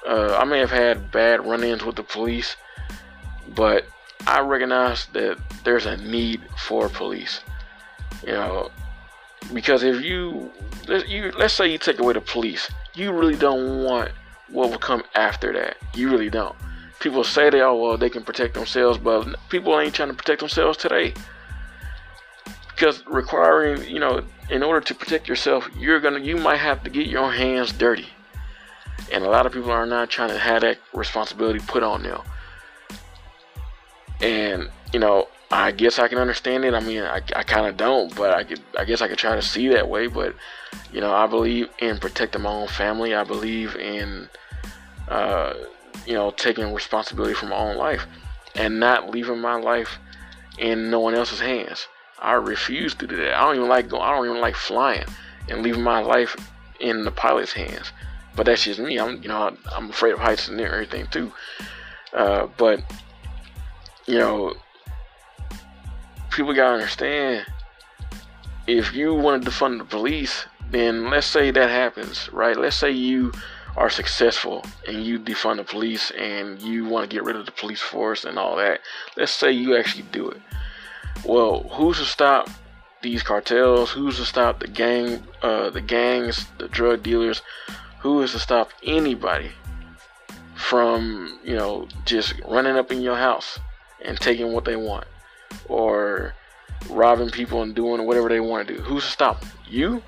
uh, 0.04 0.36
I 0.36 0.46
may 0.46 0.58
have 0.58 0.72
had 0.72 1.12
bad 1.12 1.46
run-ins 1.46 1.86
with 1.86 1.98
the 1.98 2.04
police, 2.04 2.56
but 3.54 3.86
I 4.26 4.40
recognize 4.40 5.06
that 5.14 5.38
there's 5.64 5.86
a 5.86 5.98
need 5.98 6.42
for 6.58 6.90
police. 6.90 7.42
You 8.26 8.34
know, 8.34 8.72
because 9.54 9.84
if 9.84 10.04
you, 10.04 10.52
you 11.08 11.32
let's 11.38 11.54
say 11.54 11.72
you 11.72 11.78
take 11.78 12.00
away 12.00 12.14
the 12.14 12.22
police 12.22 12.72
you 12.96 13.12
really 13.12 13.36
don't 13.36 13.84
want 13.84 14.12
what 14.50 14.70
will 14.70 14.78
come 14.78 15.04
after 15.16 15.52
that. 15.54 15.78
You 15.96 16.10
really 16.10 16.30
don't. 16.30 16.56
People 17.00 17.24
say 17.24 17.50
they, 17.50 17.62
oh, 17.62 17.76
well, 17.76 17.98
they 17.98 18.10
can 18.10 18.24
protect 18.24 18.54
themselves, 18.54 18.98
but 18.98 19.28
people 19.50 19.78
ain't 19.80 19.94
trying 19.94 20.10
to 20.10 20.14
protect 20.14 20.40
themselves 20.40 20.78
today. 20.78 21.14
Because 22.70 23.06
requiring, 23.06 23.84
you 23.90 24.00
know, 24.00 24.24
in 24.50 24.64
order 24.64 24.82
to 24.82 24.96
protect 24.96 25.28
yourself, 25.28 25.68
you're 25.78 26.00
gonna, 26.00 26.20
you 26.20 26.38
might 26.38 26.58
have 26.58 26.84
to 26.84 26.90
get 26.90 27.08
your 27.08 27.32
hands 27.32 27.72
dirty. 27.74 28.08
And 29.12 29.24
a 29.24 29.30
lot 29.30 29.46
of 29.46 29.54
people 29.54 29.72
are 29.72 29.86
not 29.86 30.10
trying 30.10 30.30
to 30.30 30.40
have 30.40 30.62
that 30.62 30.78
responsibility 30.94 31.60
put 31.60 31.84
on 31.84 32.04
them. 32.04 32.22
And, 34.22 34.70
you 34.94 35.00
know, 35.00 35.28
I 35.54 35.70
guess 35.70 36.00
I 36.00 36.08
can 36.08 36.18
understand 36.18 36.66
it. 36.66 36.74
I 36.74 36.80
mean, 36.80 37.04
I, 37.04 37.22
I 37.36 37.44
kind 37.44 37.68
of 37.68 37.78
don't, 37.78 38.14
but 38.16 38.32
I 38.32 38.44
could, 38.44 38.60
I 38.78 38.86
guess 38.86 39.02
I 39.02 39.08
could 39.08 39.20
try 39.20 39.36
to 39.36 39.42
see 39.42 39.68
that 39.68 39.88
way. 39.88 40.08
But 40.08 40.34
you 40.92 41.00
know, 41.00 41.14
I 41.14 41.28
believe 41.28 41.70
in 41.78 42.00
protecting 42.00 42.42
my 42.42 42.50
own 42.50 42.68
family. 42.68 43.14
I 43.14 43.24
believe 43.24 43.76
in, 43.76 44.30
uh, 45.08 45.54
you 46.08 46.14
know, 46.14 46.32
taking 46.32 46.74
responsibility 46.74 47.36
for 47.36 47.46
my 47.46 47.56
own 47.56 47.78
life 47.78 48.08
and 48.56 48.80
not 48.80 49.12
leaving 49.12 49.40
my 49.40 49.56
life 49.56 50.00
in 50.58 50.90
no 50.90 51.00
one 51.00 51.14
else's 51.14 51.40
hands. 51.40 51.88
I 52.18 52.34
refuse 52.34 52.96
to 52.96 53.06
do 53.06 53.16
that. 53.18 53.36
I 53.36 53.42
don't 53.42 53.58
even 53.58 53.70
like 53.70 53.90
going. 53.90 54.02
I 54.02 54.16
don't 54.16 54.26
even 54.26 54.42
like 54.42 54.56
flying 54.56 55.06
and 55.50 55.62
leaving 55.62 55.84
my 55.84 56.00
life 56.00 56.36
in 56.80 57.06
the 57.06 57.12
pilot's 57.12 57.54
hands. 57.54 57.92
But 58.36 58.48
that's 58.48 58.64
just 58.64 58.80
me. 58.80 59.00
I'm, 59.00 59.22
you 59.22 59.30
know, 59.30 59.56
I'm 59.72 59.92
afraid 59.92 60.14
of 60.14 60.20
heights 60.20 60.48
and 60.48 60.60
everything 60.60 61.06
too. 61.12 61.32
Uh, 62.12 62.48
but 62.58 62.82
you 64.08 64.18
know, 64.18 64.56
people 66.36 66.54
gotta 66.54 66.74
understand 66.74 67.46
if 68.68 68.94
you 68.94 69.14
want 69.14 69.44
to 69.44 69.50
defund 69.50 69.78
the 69.78 69.86
police, 69.86 70.46
then 70.72 71.10
let's 71.10 71.28
say 71.28 71.52
that 71.52 71.70
happens, 71.70 72.30
right? 72.32 72.58
Let's 72.58 72.76
say 72.76 72.92
you 72.92 73.32
are 73.76 73.90
successful 73.90 74.66
and 74.88 75.04
you 75.04 75.20
defund 75.20 75.58
the 75.58 75.64
police 75.64 76.12
and 76.12 76.62
you 76.62 76.86
want 76.86 77.10
to 77.10 77.14
get 77.14 77.24
rid 77.24 77.36
of 77.36 77.46
the 77.46 77.52
police 77.52 77.82
force 77.82 78.24
and 78.24 78.38
all 78.38 78.56
that. 78.58 78.80
Let's 79.18 79.32
say 79.32 79.52
you 79.52 79.76
actually 79.76 80.06
do 80.12 80.30
it. 80.30 80.42
Well, 81.26 81.64
who's 81.72 81.98
to 81.98 82.06
stop 82.06 82.50
these 83.02 83.24
cartels? 83.24 83.92
Who's 83.92 84.18
to 84.18 84.26
stop 84.26 84.60
the 84.60 84.68
gang, 84.68 85.24
uh, 85.42 85.70
the 85.70 85.82
gangs, 85.82 86.46
the 86.58 86.68
drug 86.68 87.04
dealers? 87.04 87.42
Who 88.00 88.22
is 88.22 88.32
to 88.32 88.40
stop 88.40 88.70
anybody 88.84 89.52
from, 90.56 91.40
you 91.44 91.56
know, 91.56 91.88
just 92.06 92.34
running 92.48 92.78
up 92.78 92.92
in 92.92 93.02
your 93.02 93.16
house 93.16 93.60
and 94.04 94.20
taking 94.20 94.54
what 94.54 94.66
they 94.66 94.76
want? 94.76 95.08
Or 95.70 96.34
robbing 96.90 97.30
people 97.30 97.62
and 97.62 97.76
doing 97.76 98.06
whatever 98.06 98.30
they 98.30 98.40
want 98.40 98.68
to 98.68 98.76
do. 98.76 98.82
Who's 98.82 99.04
to 99.04 99.10
stop? 99.10 99.46
You? 99.68 100.02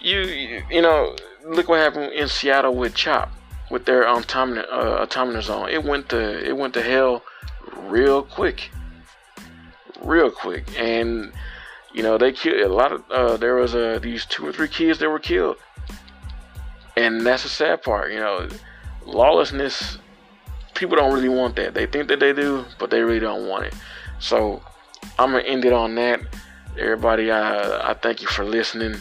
You, 0.00 0.62
you 0.70 0.82
know, 0.82 1.16
look 1.44 1.68
what 1.68 1.80
happened 1.80 2.12
in 2.12 2.28
Seattle 2.28 2.74
with 2.74 2.94
Chop, 2.94 3.32
with 3.70 3.84
their 3.86 4.06
uh, 4.06 4.22
autonomous 4.22 5.46
zone. 5.46 5.68
It 5.70 5.84
went 5.84 6.08
to 6.10 6.46
it 6.46 6.56
went 6.56 6.74
to 6.74 6.82
hell 6.82 7.22
real 7.76 8.22
quick, 8.22 8.70
real 10.02 10.30
quick, 10.30 10.78
and 10.78 11.32
you 11.92 12.02
know 12.02 12.18
they 12.18 12.32
killed 12.32 12.60
a 12.60 12.68
lot 12.68 12.92
of. 12.92 13.10
Uh, 13.10 13.36
there 13.36 13.54
was 13.54 13.74
uh, 13.74 13.98
these 14.02 14.26
two 14.26 14.46
or 14.46 14.52
three 14.52 14.68
kids 14.68 14.98
that 14.98 15.08
were 15.08 15.18
killed, 15.18 15.56
and 16.96 17.24
that's 17.24 17.44
the 17.44 17.48
sad 17.48 17.82
part. 17.82 18.12
You 18.12 18.20
know, 18.20 18.48
lawlessness 19.06 19.98
people 20.74 20.96
don't 20.96 21.12
really 21.12 21.28
want 21.28 21.56
that. 21.56 21.74
They 21.74 21.86
think 21.86 22.08
that 22.08 22.20
they 22.20 22.32
do, 22.32 22.64
but 22.78 22.90
they 22.90 23.00
really 23.00 23.20
don't 23.20 23.48
want 23.48 23.64
it. 23.64 23.74
So 24.18 24.62
I'm 25.18 25.32
gonna 25.32 25.44
end 25.44 25.64
it 25.64 25.72
on 25.72 25.94
that. 25.96 26.20
Everybody, 26.78 27.30
I 27.30 27.90
I 27.90 27.94
thank 27.94 28.22
you 28.22 28.28
for 28.28 28.44
listening. 28.44 28.96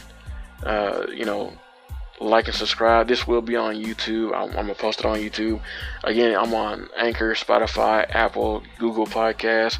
Uh, 0.64 1.08
you 1.12 1.26
know, 1.26 1.54
like 2.20 2.48
and 2.48 2.56
subscribe. 2.56 3.08
This 3.08 3.28
will 3.28 3.42
be 3.42 3.56
on 3.56 3.76
YouTube. 3.76 4.34
I'm, 4.34 4.50
I'm, 4.50 4.68
gonna 4.68 4.76
post 4.76 5.00
it 5.00 5.06
on 5.06 5.18
YouTube. 5.18 5.62
Again, 6.04 6.36
I'm 6.36 6.54
on 6.54 6.90
Anchor, 6.98 7.34
Spotify, 7.34 8.10
Apple, 8.10 8.64
Google 8.80 9.06
Podcasts, 9.06 9.80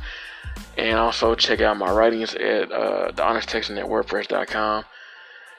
and 0.78 0.98
also 0.98 1.36
check 1.36 1.62
out 1.62 1.78
my 1.78 1.92
writings 1.92 2.36
at 2.36 2.72
uh, 2.72 3.12
the 3.12 3.24
Honest 3.24 3.50
Texan 3.50 3.78
at 3.78 3.86
WordPress.com. 3.86 4.84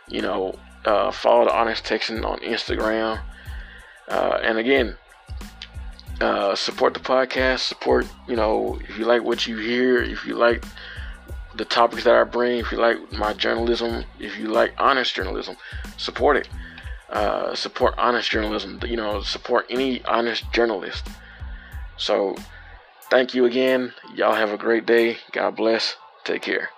You 0.09 0.23
know, 0.23 0.59
uh, 0.85 1.11
follow 1.11 1.45
the 1.47 1.55
Honest 1.55 1.85
Texan 1.85 2.25
on 2.25 2.39
Instagram. 2.41 3.21
Uh, 4.09 4.39
and 4.43 4.59
again, 4.59 4.97
uh, 6.21 6.55
support 6.55 6.95
the 6.95 7.01
podcast. 7.01 7.61
Support, 7.61 8.07
you 8.29 8.37
know, 8.37 8.79
if 8.89 8.99
you 8.99 9.05
like 9.05 9.23
what 9.23 9.47
you 9.47 9.59
hear, 9.59 10.03
if 10.03 10.27
you 10.27 10.35
like 10.35 10.65
the 11.57 11.65
topics 11.65 12.05
that 12.05 12.15
I 12.15 12.25
bring, 12.25 12.59
if 12.59 12.73
you 12.73 12.79
like 12.79 13.13
my 13.13 13.33
journalism, 13.33 14.05
if 14.19 14.37
you 14.39 14.49
like 14.49 14.75
honest 14.79 15.15
journalism, 15.15 15.57
support 15.97 16.37
it. 16.37 16.49
Uh, 17.11 17.55
support 17.55 17.95
honest 17.97 18.31
journalism. 18.31 18.81
You 18.85 18.97
know, 18.97 19.23
support 19.23 19.67
any 19.71 20.05
honest 20.05 20.51
journalist. 20.53 21.07
So, 21.97 22.35
thank 23.11 23.35
you 23.35 23.45
again. 23.45 23.93
Y'all 24.15 24.35
have 24.35 24.51
a 24.51 24.57
great 24.57 24.85
day. 24.85 25.19
God 25.33 25.55
bless. 25.57 25.97
Take 26.25 26.43
care. 26.43 26.71